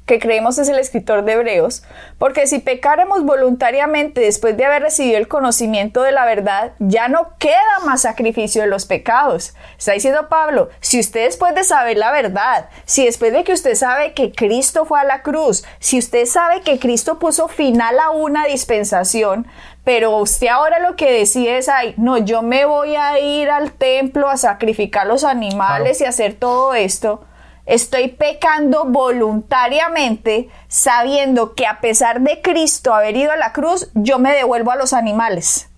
que 0.06 0.18
creemos 0.18 0.58
es 0.58 0.68
el 0.68 0.78
escritor 0.78 1.24
de 1.24 1.32
Hebreos, 1.32 1.82
porque 2.18 2.46
si 2.46 2.58
pecáramos 2.58 3.24
voluntariamente 3.24 4.20
después 4.20 4.56
de 4.56 4.66
haber 4.66 4.82
recibido 4.82 5.16
el 5.16 5.28
conocimiento 5.28 6.02
de 6.02 6.12
la 6.12 6.26
verdad, 6.26 6.72
ya 6.78 7.08
no 7.08 7.36
queda 7.38 7.80
más 7.86 8.02
sacrificio 8.02 8.62
de 8.62 8.68
los 8.68 8.84
pecados. 8.84 9.54
Está 9.78 9.92
diciendo 9.92 10.28
Pablo, 10.28 10.68
si 10.80 11.00
usted 11.00 11.24
después 11.24 11.54
de 11.54 11.64
saber 11.64 11.96
la 11.96 12.12
verdad, 12.12 12.68
si 12.84 13.06
después 13.06 13.32
de 13.32 13.44
que 13.44 13.54
usted 13.54 13.74
sabe 13.74 14.12
que 14.12 14.32
Cristo 14.32 14.84
fue 14.84 15.00
a 15.00 15.04
la 15.04 15.22
cruz, 15.22 15.64
si 15.78 15.98
usted 15.98 16.26
sabe 16.26 16.60
que 16.60 16.78
Cristo 16.78 17.18
puso 17.18 17.48
final 17.48 17.98
a 17.98 18.10
una 18.10 18.44
dispensación, 18.44 19.46
pero 19.84 20.18
usted 20.18 20.48
ahora 20.48 20.80
lo 20.80 20.96
que 20.96 21.12
decide 21.12 21.58
es, 21.58 21.68
ay, 21.68 21.94
no, 21.96 22.18
yo 22.18 22.42
me 22.42 22.66
voy 22.66 22.96
a 22.96 23.18
ir 23.20 23.48
al 23.50 23.72
templo 23.72 24.28
a 24.28 24.36
sacrificar 24.36 25.06
los 25.06 25.24
animales 25.24 26.00
y 26.00 26.04
hacer 26.04 26.34
todo 26.34 26.74
esto, 26.74 27.24
Estoy 27.66 28.08
pecando 28.08 28.84
voluntariamente 28.84 30.48
sabiendo 30.68 31.54
que 31.54 31.66
a 31.66 31.80
pesar 31.80 32.20
de 32.20 32.42
Cristo 32.42 32.92
haber 32.94 33.16
ido 33.16 33.32
a 33.32 33.36
la 33.36 33.52
cruz, 33.52 33.90
yo 33.94 34.18
me 34.18 34.32
devuelvo 34.34 34.70
a 34.70 34.76
los 34.76 34.92
animales 34.92 35.70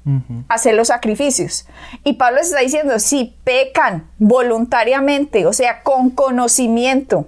a 0.48 0.54
hacer 0.54 0.74
los 0.74 0.88
sacrificios. 0.88 1.66
Y 2.04 2.14
Pablo 2.14 2.40
está 2.40 2.60
diciendo, 2.60 2.98
si 2.98 3.36
pecan 3.44 4.08
voluntariamente, 4.18 5.46
o 5.46 5.52
sea, 5.52 5.82
con 5.82 6.10
conocimiento, 6.10 7.26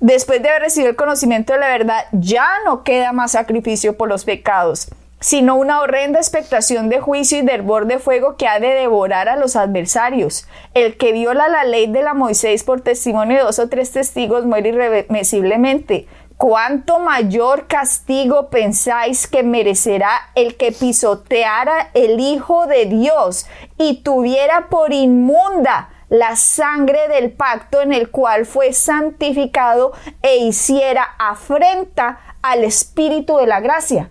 después 0.00 0.42
de 0.42 0.48
haber 0.48 0.62
recibido 0.62 0.90
el 0.90 0.96
conocimiento 0.96 1.52
de 1.52 1.60
la 1.60 1.68
verdad, 1.68 2.04
ya 2.12 2.48
no 2.64 2.82
queda 2.82 3.12
más 3.12 3.32
sacrificio 3.32 3.96
por 3.96 4.08
los 4.08 4.24
pecados 4.24 4.88
sino 5.22 5.54
una 5.54 5.80
horrenda 5.80 6.18
expectación 6.18 6.88
de 6.88 7.00
juicio 7.00 7.38
y 7.38 7.42
de 7.42 7.54
hervor 7.54 7.86
de 7.86 8.00
fuego 8.00 8.36
que 8.36 8.48
ha 8.48 8.58
de 8.58 8.74
devorar 8.74 9.28
a 9.28 9.36
los 9.36 9.54
adversarios. 9.54 10.48
El 10.74 10.96
que 10.96 11.12
viola 11.12 11.48
la 11.48 11.62
ley 11.62 11.86
de 11.86 12.02
la 12.02 12.12
Moisés 12.12 12.64
por 12.64 12.80
testimonio 12.80 13.38
de 13.38 13.44
dos 13.44 13.60
o 13.60 13.68
tres 13.68 13.92
testigos 13.92 14.44
muere 14.44 14.70
irremisiblemente. 14.70 16.08
¿Cuánto 16.36 16.98
mayor 16.98 17.68
castigo 17.68 18.50
pensáis 18.50 19.28
que 19.28 19.44
merecerá 19.44 20.10
el 20.34 20.56
que 20.56 20.72
pisoteara 20.72 21.90
el 21.94 22.18
Hijo 22.18 22.66
de 22.66 22.86
Dios 22.86 23.46
y 23.78 24.02
tuviera 24.02 24.68
por 24.68 24.92
inmunda 24.92 25.90
la 26.08 26.34
sangre 26.34 27.06
del 27.08 27.30
pacto 27.30 27.80
en 27.80 27.92
el 27.92 28.10
cual 28.10 28.44
fue 28.44 28.72
santificado 28.72 29.92
e 30.20 30.38
hiciera 30.38 31.14
afrenta 31.16 32.18
al 32.42 32.64
Espíritu 32.64 33.36
de 33.36 33.46
la 33.46 33.60
gracia? 33.60 34.10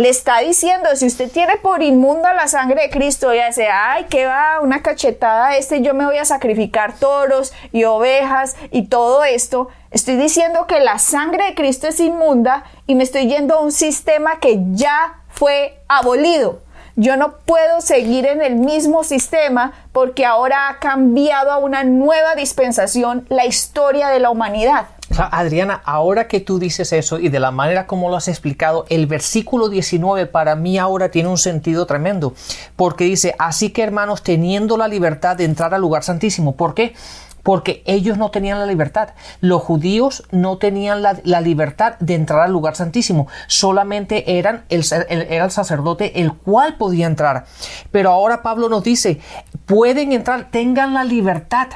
Le 0.00 0.08
está 0.08 0.38
diciendo, 0.38 0.88
si 0.94 1.06
usted 1.06 1.30
tiene 1.30 1.56
por 1.58 1.82
inmunda 1.82 2.32
la 2.32 2.48
sangre 2.48 2.82
de 2.82 2.90
Cristo, 2.90 3.34
ya 3.34 3.48
dice, 3.48 3.68
ay, 3.68 4.04
que 4.04 4.26
va, 4.26 4.60
una 4.62 4.82
cachetada 4.82 5.56
este, 5.56 5.82
yo 5.82 5.92
me 5.92 6.06
voy 6.06 6.16
a 6.16 6.24
sacrificar 6.24 6.98
toros 6.98 7.52
y 7.70 7.84
ovejas 7.84 8.56
y 8.70 8.88
todo 8.88 9.24
esto. 9.24 9.68
Estoy 9.90 10.16
diciendo 10.16 10.66
que 10.66 10.80
la 10.80 10.98
sangre 10.98 11.44
de 11.44 11.54
Cristo 11.54 11.86
es 11.86 12.00
inmunda 12.00 12.64
y 12.86 12.94
me 12.94 13.04
estoy 13.04 13.28
yendo 13.28 13.56
a 13.56 13.60
un 13.60 13.72
sistema 13.72 14.40
que 14.40 14.58
ya 14.72 15.20
fue 15.28 15.78
abolido. 15.86 16.60
Yo 16.96 17.16
no 17.16 17.36
puedo 17.38 17.80
seguir 17.80 18.26
en 18.26 18.42
el 18.42 18.56
mismo 18.56 19.04
sistema 19.04 19.72
porque 19.92 20.24
ahora 20.24 20.68
ha 20.68 20.78
cambiado 20.78 21.50
a 21.50 21.58
una 21.58 21.84
nueva 21.84 22.34
dispensación 22.34 23.26
la 23.28 23.46
historia 23.46 24.08
de 24.08 24.20
la 24.20 24.30
humanidad. 24.30 24.86
Adriana, 25.26 25.82
ahora 25.84 26.28
que 26.28 26.40
tú 26.40 26.58
dices 26.58 26.92
eso 26.92 27.18
y 27.18 27.28
de 27.28 27.40
la 27.40 27.50
manera 27.50 27.86
como 27.86 28.08
lo 28.08 28.16
has 28.16 28.28
explicado, 28.28 28.86
el 28.88 29.06
versículo 29.06 29.68
19 29.68 30.26
para 30.26 30.56
mí 30.56 30.78
ahora 30.78 31.10
tiene 31.10 31.28
un 31.28 31.38
sentido 31.38 31.86
tremendo, 31.86 32.34
porque 32.76 33.04
dice, 33.04 33.34
así 33.38 33.70
que 33.70 33.82
hermanos, 33.82 34.22
teniendo 34.22 34.76
la 34.76 34.88
libertad 34.88 35.36
de 35.36 35.44
entrar 35.44 35.74
al 35.74 35.80
lugar 35.80 36.02
santísimo, 36.04 36.56
¿por 36.56 36.74
qué? 36.74 36.94
Porque 37.42 37.82
ellos 37.86 38.18
no 38.18 38.30
tenían 38.30 38.58
la 38.58 38.66
libertad. 38.66 39.10
Los 39.40 39.62
judíos 39.62 40.24
no 40.30 40.58
tenían 40.58 41.02
la, 41.02 41.40
libertad 41.40 41.94
de 41.98 42.14
entrar 42.14 42.42
al 42.42 42.52
lugar 42.52 42.76
santísimo. 42.76 43.28
Solamente 43.46 44.38
era 44.38 44.64
el 44.68 44.84
sacerdote 44.84 46.20
el 46.20 46.34
cual 46.34 46.76
podía 46.76 47.06
entrar. 47.06 47.46
Pero 47.90 48.10
ahora 48.10 48.42
Pablo 48.42 48.68
nos 48.68 48.84
dice, 48.84 49.20
pueden 49.64 50.12
entrar, 50.12 50.50
tengan 50.50 50.92
la 50.92 51.04
libertad. 51.04 51.68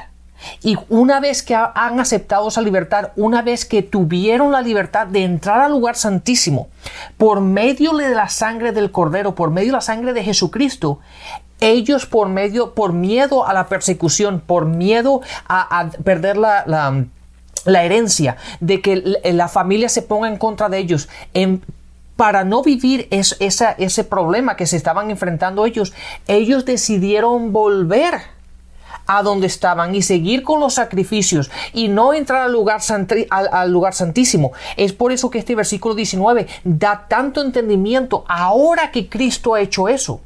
Y 0.61 0.77
una 0.89 1.19
vez 1.19 1.43
que 1.43 1.55
han 1.55 1.99
aceptado 1.99 2.47
esa 2.47 2.61
libertad, 2.61 3.11
una 3.15 3.41
vez 3.41 3.65
que 3.65 3.81
tuvieron 3.81 4.51
la 4.51 4.61
libertad 4.61 5.07
de 5.07 5.23
entrar 5.23 5.61
al 5.61 5.71
lugar 5.71 5.95
santísimo, 5.95 6.67
por 7.17 7.41
medio 7.41 7.93
de 7.93 8.13
la 8.13 8.29
sangre 8.29 8.71
del 8.71 8.91
Cordero, 8.91 9.35
por 9.35 9.51
medio 9.51 9.67
de 9.67 9.77
la 9.77 9.81
sangre 9.81 10.13
de 10.13 10.23
Jesucristo, 10.23 10.99
ellos 11.59 12.05
por 12.05 12.29
medio, 12.29 12.73
por 12.73 12.93
miedo 12.93 13.47
a 13.47 13.53
la 13.53 13.67
persecución, 13.67 14.41
por 14.45 14.65
miedo 14.65 15.21
a, 15.47 15.89
perder 16.03 16.37
la, 16.37 17.05
herencia, 17.65 18.37
de 18.59 18.81
que 18.81 19.19
la 19.23 19.47
familia 19.47 19.89
se 19.89 20.01
ponga 20.01 20.27
en 20.27 20.37
contra 20.37 20.69
de 20.69 20.79
ellos, 20.79 21.09
para 22.15 22.43
no 22.43 22.61
vivir 22.61 23.07
ese 23.11 24.03
problema 24.03 24.55
que 24.55 24.67
se 24.67 24.77
estaban 24.77 25.11
enfrentando 25.11 25.65
ellos, 25.65 25.93
ellos 26.27 26.65
decidieron 26.65 27.51
volver 27.51 28.34
a 29.05 29.23
donde 29.23 29.47
estaban 29.47 29.93
y 29.95 30.01
seguir 30.01 30.43
con 30.43 30.59
los 30.59 30.75
sacrificios 30.75 31.51
y 31.73 31.87
no 31.87 32.13
entrar 32.13 32.43
al 32.43 32.51
lugar, 32.51 32.81
al, 33.29 33.71
lugar 33.71 33.93
santísimo. 33.93 34.51
Es 34.77 34.93
por 34.93 35.11
eso 35.11 35.29
que 35.29 35.39
este 35.39 35.55
versículo 35.55 35.95
19 35.95 36.47
da 36.63 37.05
tanto 37.07 37.41
entendimiento 37.41 38.25
ahora 38.27 38.91
que 38.91 39.09
Cristo 39.09 39.53
ha 39.53 39.61
hecho 39.61 39.87
eso. 39.87 40.21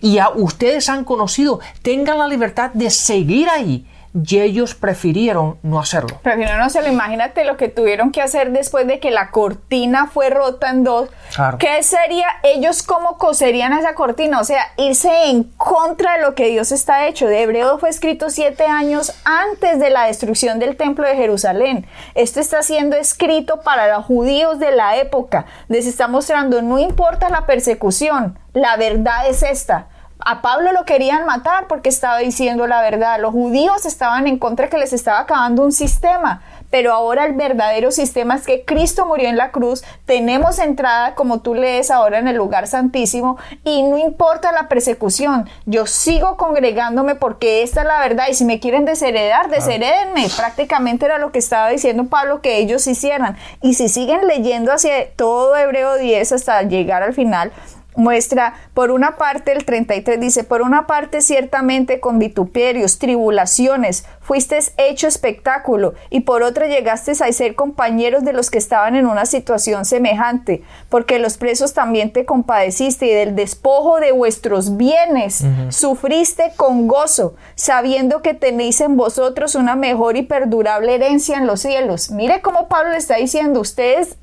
Y 0.00 0.18
a 0.18 0.28
ustedes 0.28 0.88
han 0.88 1.04
conocido, 1.04 1.60
tengan 1.82 2.18
la 2.18 2.28
libertad 2.28 2.70
de 2.74 2.90
seguir 2.90 3.48
ahí 3.48 3.86
y 4.24 4.40
ellos 4.40 4.74
prefirieron 4.74 5.58
no 5.62 5.78
hacerlo. 5.78 6.18
Prefirieron 6.22 6.58
no 6.58 6.64
hacerlo. 6.64 6.90
Imagínate 6.90 7.44
lo 7.44 7.56
que 7.56 7.68
tuvieron 7.68 8.12
que 8.12 8.22
hacer 8.22 8.50
después 8.50 8.86
de 8.86 8.98
que 8.98 9.10
la 9.10 9.30
cortina 9.30 10.06
fue 10.06 10.30
rota 10.30 10.70
en 10.70 10.84
dos. 10.84 11.10
¿Qué 11.58 11.82
sería? 11.82 12.26
Ellos 12.42 12.82
cómo 12.82 13.18
coserían 13.18 13.74
esa 13.74 13.94
cortina? 13.94 14.40
O 14.40 14.44
sea, 14.44 14.72
irse 14.78 15.30
en 15.30 15.44
contra 15.44 16.14
de 16.14 16.22
lo 16.22 16.34
que 16.34 16.46
Dios 16.46 16.72
está 16.72 17.06
hecho. 17.06 17.26
De 17.26 17.42
Hebreo 17.42 17.78
fue 17.78 17.90
escrito 17.90 18.30
siete 18.30 18.64
años 18.64 19.12
antes 19.24 19.78
de 19.78 19.90
la 19.90 20.04
destrucción 20.04 20.58
del 20.58 20.76
templo 20.76 21.06
de 21.06 21.16
Jerusalén. 21.16 21.86
Esto 22.14 22.40
está 22.40 22.62
siendo 22.62 22.96
escrito 22.96 23.60
para 23.60 23.94
los 23.94 24.06
judíos 24.06 24.58
de 24.58 24.70
la 24.70 24.96
época. 24.96 25.44
Les 25.68 25.86
está 25.86 26.08
mostrando, 26.08 26.62
no 26.62 26.78
importa 26.78 27.28
la 27.28 27.44
persecución, 27.44 28.38
la 28.54 28.76
verdad 28.76 29.28
es 29.28 29.42
esta 29.42 29.88
a 30.18 30.42
Pablo 30.42 30.72
lo 30.72 30.84
querían 30.84 31.26
matar 31.26 31.66
porque 31.68 31.88
estaba 31.88 32.18
diciendo 32.18 32.66
la 32.66 32.80
verdad. 32.80 33.20
Los 33.20 33.32
judíos 33.32 33.84
estaban 33.84 34.26
en 34.26 34.38
contra 34.38 34.68
que 34.68 34.78
les 34.78 34.92
estaba 34.92 35.20
acabando 35.20 35.62
un 35.62 35.72
sistema, 35.72 36.42
pero 36.70 36.92
ahora 36.92 37.26
el 37.26 37.34
verdadero 37.34 37.90
sistema 37.90 38.36
es 38.36 38.46
que 38.46 38.64
Cristo 38.64 39.06
murió 39.06 39.28
en 39.28 39.36
la 39.36 39.50
cruz, 39.50 39.84
tenemos 40.04 40.58
entrada, 40.58 41.14
como 41.14 41.40
tú 41.40 41.54
lees 41.54 41.90
ahora, 41.90 42.18
en 42.18 42.28
el 42.28 42.36
lugar 42.36 42.66
santísimo, 42.66 43.38
y 43.62 43.82
no 43.82 43.98
importa 43.98 44.52
la 44.52 44.68
persecución, 44.68 45.48
yo 45.64 45.86
sigo 45.86 46.36
congregándome 46.36 47.14
porque 47.14 47.62
esta 47.62 47.82
es 47.82 47.86
la 47.86 48.00
verdad, 48.00 48.26
y 48.28 48.34
si 48.34 48.44
me 48.44 48.58
quieren 48.58 48.84
desheredar, 48.84 49.48
desheredenme. 49.50 50.28
Prácticamente 50.36 51.06
era 51.06 51.18
lo 51.18 51.30
que 51.30 51.38
estaba 51.38 51.68
diciendo 51.68 52.04
Pablo 52.04 52.40
que 52.40 52.58
ellos 52.58 52.86
hicieran. 52.86 53.36
Y 53.62 53.74
si 53.74 53.88
siguen 53.88 54.26
leyendo 54.26 54.72
hacia 54.72 55.10
todo 55.12 55.56
Hebreo 55.56 55.96
10 55.96 56.32
hasta 56.32 56.62
llegar 56.62 57.02
al 57.02 57.14
final, 57.14 57.52
muestra, 57.96 58.54
por 58.74 58.90
una 58.90 59.16
parte, 59.16 59.52
el 59.52 59.64
33 59.64 60.20
dice, 60.20 60.44
por 60.44 60.62
una 60.62 60.86
parte 60.86 61.20
ciertamente 61.20 62.00
con 62.00 62.18
vituperios, 62.18 62.98
tribulaciones, 62.98 64.04
fuiste 64.26 64.58
hecho 64.76 65.06
espectáculo, 65.06 65.94
y 66.10 66.20
por 66.20 66.42
otra 66.42 66.66
llegaste 66.66 67.12
a 67.12 67.32
ser 67.32 67.54
compañeros 67.54 68.24
de 68.24 68.32
los 68.32 68.50
que 68.50 68.58
estaban 68.58 68.96
en 68.96 69.06
una 69.06 69.24
situación 69.24 69.84
semejante, 69.84 70.64
porque 70.88 71.20
los 71.20 71.38
presos 71.38 71.74
también 71.74 72.12
te 72.12 72.24
compadeciste 72.24 73.06
y 73.06 73.10
del 73.10 73.36
despojo 73.36 74.00
de 74.00 74.10
vuestros 74.10 74.76
bienes 74.76 75.44
sufriste 75.68 76.52
con 76.56 76.88
gozo, 76.88 77.36
sabiendo 77.54 78.20
que 78.20 78.34
tenéis 78.34 78.80
en 78.80 78.96
vosotros 78.96 79.54
una 79.54 79.76
mejor 79.76 80.16
y 80.16 80.22
perdurable 80.22 80.96
herencia 80.96 81.36
en 81.36 81.46
los 81.46 81.60
cielos. 81.60 82.10
Mire 82.10 82.40
cómo 82.42 82.66
Pablo 82.66 82.90
le 82.90 82.98
está 82.98 83.16
diciendo, 83.16 83.60
ustedes 83.60 84.18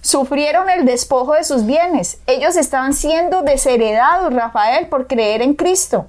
sufrieron 0.00 0.68
el 0.70 0.84
despojo 0.84 1.34
de 1.34 1.44
sus 1.44 1.66
bienes, 1.66 2.18
ellos 2.26 2.56
estaban 2.56 2.94
siendo 2.94 3.42
desheredados, 3.42 4.34
Rafael, 4.34 4.88
por 4.88 5.06
creer 5.06 5.40
en 5.42 5.54
Cristo. 5.54 6.08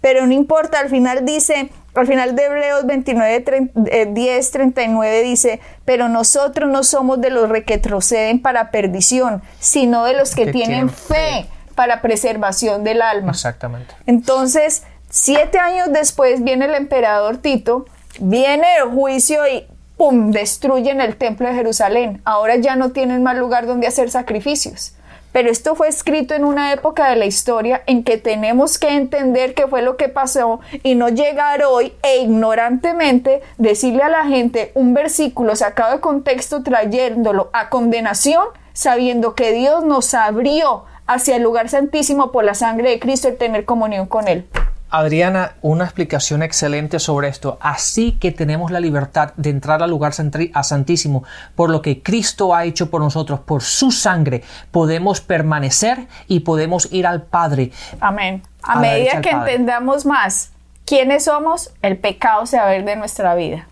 Pero 0.00 0.26
no 0.26 0.32
importa, 0.32 0.78
al 0.78 0.88
final 0.88 1.24
dice, 1.24 1.70
al 1.94 2.06
final 2.06 2.36
de 2.36 2.44
Hebreos 2.44 2.86
29, 2.86 3.70
10, 4.12 4.50
39 4.50 5.22
dice, 5.22 5.60
pero 5.84 6.08
nosotros 6.08 6.70
no 6.70 6.84
somos 6.84 7.20
de 7.20 7.30
los 7.30 7.50
que 7.64 7.74
retroceden 7.74 8.40
para 8.40 8.70
perdición, 8.70 9.42
sino 9.58 10.04
de 10.04 10.14
los 10.14 10.34
que, 10.34 10.52
tienen, 10.52 10.90
fe, 10.90 11.46
para 11.74 12.00
preservación 12.02 12.84
del 12.84 13.02
alma. 13.02 13.32
Exactamente. 13.32 13.94
Entonces, 14.06 14.84
siete 15.10 15.58
años 15.58 15.88
después 15.90 16.42
viene 16.44 16.66
el 16.66 16.74
emperador 16.74 17.38
Tito, 17.38 17.86
viene 18.20 18.66
el 18.76 18.90
juicio 18.90 19.46
y 19.48 19.66
¡pum! 19.96 20.30
destruyen 20.30 21.00
el 21.00 21.16
templo 21.16 21.48
de 21.48 21.54
Jerusalén. 21.54 22.20
Ahora 22.24 22.56
ya 22.56 22.76
no 22.76 22.90
tienen 22.90 23.22
más 23.22 23.36
lugar 23.36 23.66
donde 23.66 23.86
hacer 23.86 24.10
sacrificios. 24.10 24.94
Pero 25.32 25.50
esto 25.50 25.74
fue 25.74 25.88
escrito 25.88 26.34
en 26.34 26.44
una 26.44 26.72
época 26.72 27.10
de 27.10 27.16
la 27.16 27.26
historia 27.26 27.82
en 27.86 28.02
que 28.02 28.16
tenemos 28.16 28.78
que 28.78 28.88
entender 28.88 29.54
qué 29.54 29.66
fue 29.66 29.82
lo 29.82 29.96
que 29.96 30.08
pasó 30.08 30.60
y 30.82 30.94
no 30.94 31.08
llegar 31.08 31.62
hoy 31.64 31.92
e 32.02 32.18
ignorantemente 32.18 33.42
decirle 33.58 34.02
a 34.02 34.08
la 34.08 34.24
gente 34.24 34.72
un 34.74 34.94
versículo 34.94 35.54
sacado 35.54 35.92
de 35.92 36.00
contexto 36.00 36.62
trayéndolo 36.62 37.50
a 37.52 37.68
condenación 37.68 38.44
sabiendo 38.72 39.34
que 39.34 39.52
Dios 39.52 39.84
nos 39.84 40.14
abrió 40.14 40.84
hacia 41.06 41.36
el 41.36 41.42
lugar 41.42 41.68
santísimo 41.68 42.30
por 42.30 42.44
la 42.44 42.54
sangre 42.54 42.90
de 42.90 43.00
Cristo 43.00 43.28
el 43.28 43.36
tener 43.36 43.64
comunión 43.64 44.06
con 44.06 44.28
Él. 44.28 44.46
Adriana, 44.90 45.52
una 45.62 45.84
explicación 45.84 46.42
excelente 46.42 46.98
sobre 46.98 47.28
esto. 47.28 47.58
Así 47.60 48.12
que 48.12 48.32
tenemos 48.32 48.70
la 48.70 48.80
libertad 48.80 49.32
de 49.36 49.50
entrar 49.50 49.82
al 49.82 49.90
lugar 49.90 50.12
a 50.54 50.62
santísimo 50.62 51.24
por 51.54 51.70
lo 51.70 51.82
que 51.82 52.02
Cristo 52.02 52.54
ha 52.54 52.64
hecho 52.64 52.90
por 52.90 53.00
nosotros, 53.00 53.40
por 53.40 53.62
su 53.62 53.90
sangre. 53.90 54.42
Podemos 54.70 55.20
permanecer 55.20 56.06
y 56.26 56.40
podemos 56.40 56.90
ir 56.92 57.06
al 57.06 57.22
Padre. 57.22 57.70
Amén. 58.00 58.42
A, 58.62 58.78
medida 58.78 59.20
que 59.20 59.30
entendamos 59.30 60.06
más 60.06 60.52
quiénes 60.84 61.24
somos, 61.24 61.72
el 61.82 61.98
pecado 61.98 62.46
se 62.46 62.56
va 62.56 62.64
a 62.64 62.70
ver 62.70 62.84
de 62.84 62.96
nuestra 62.96 63.34
vida. 63.34 63.66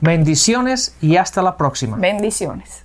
Bendiciones 0.00 0.96
y 1.00 1.16
hasta 1.16 1.42
la 1.42 1.56
próxima. 1.56 1.96
Bendiciones. 1.96 2.84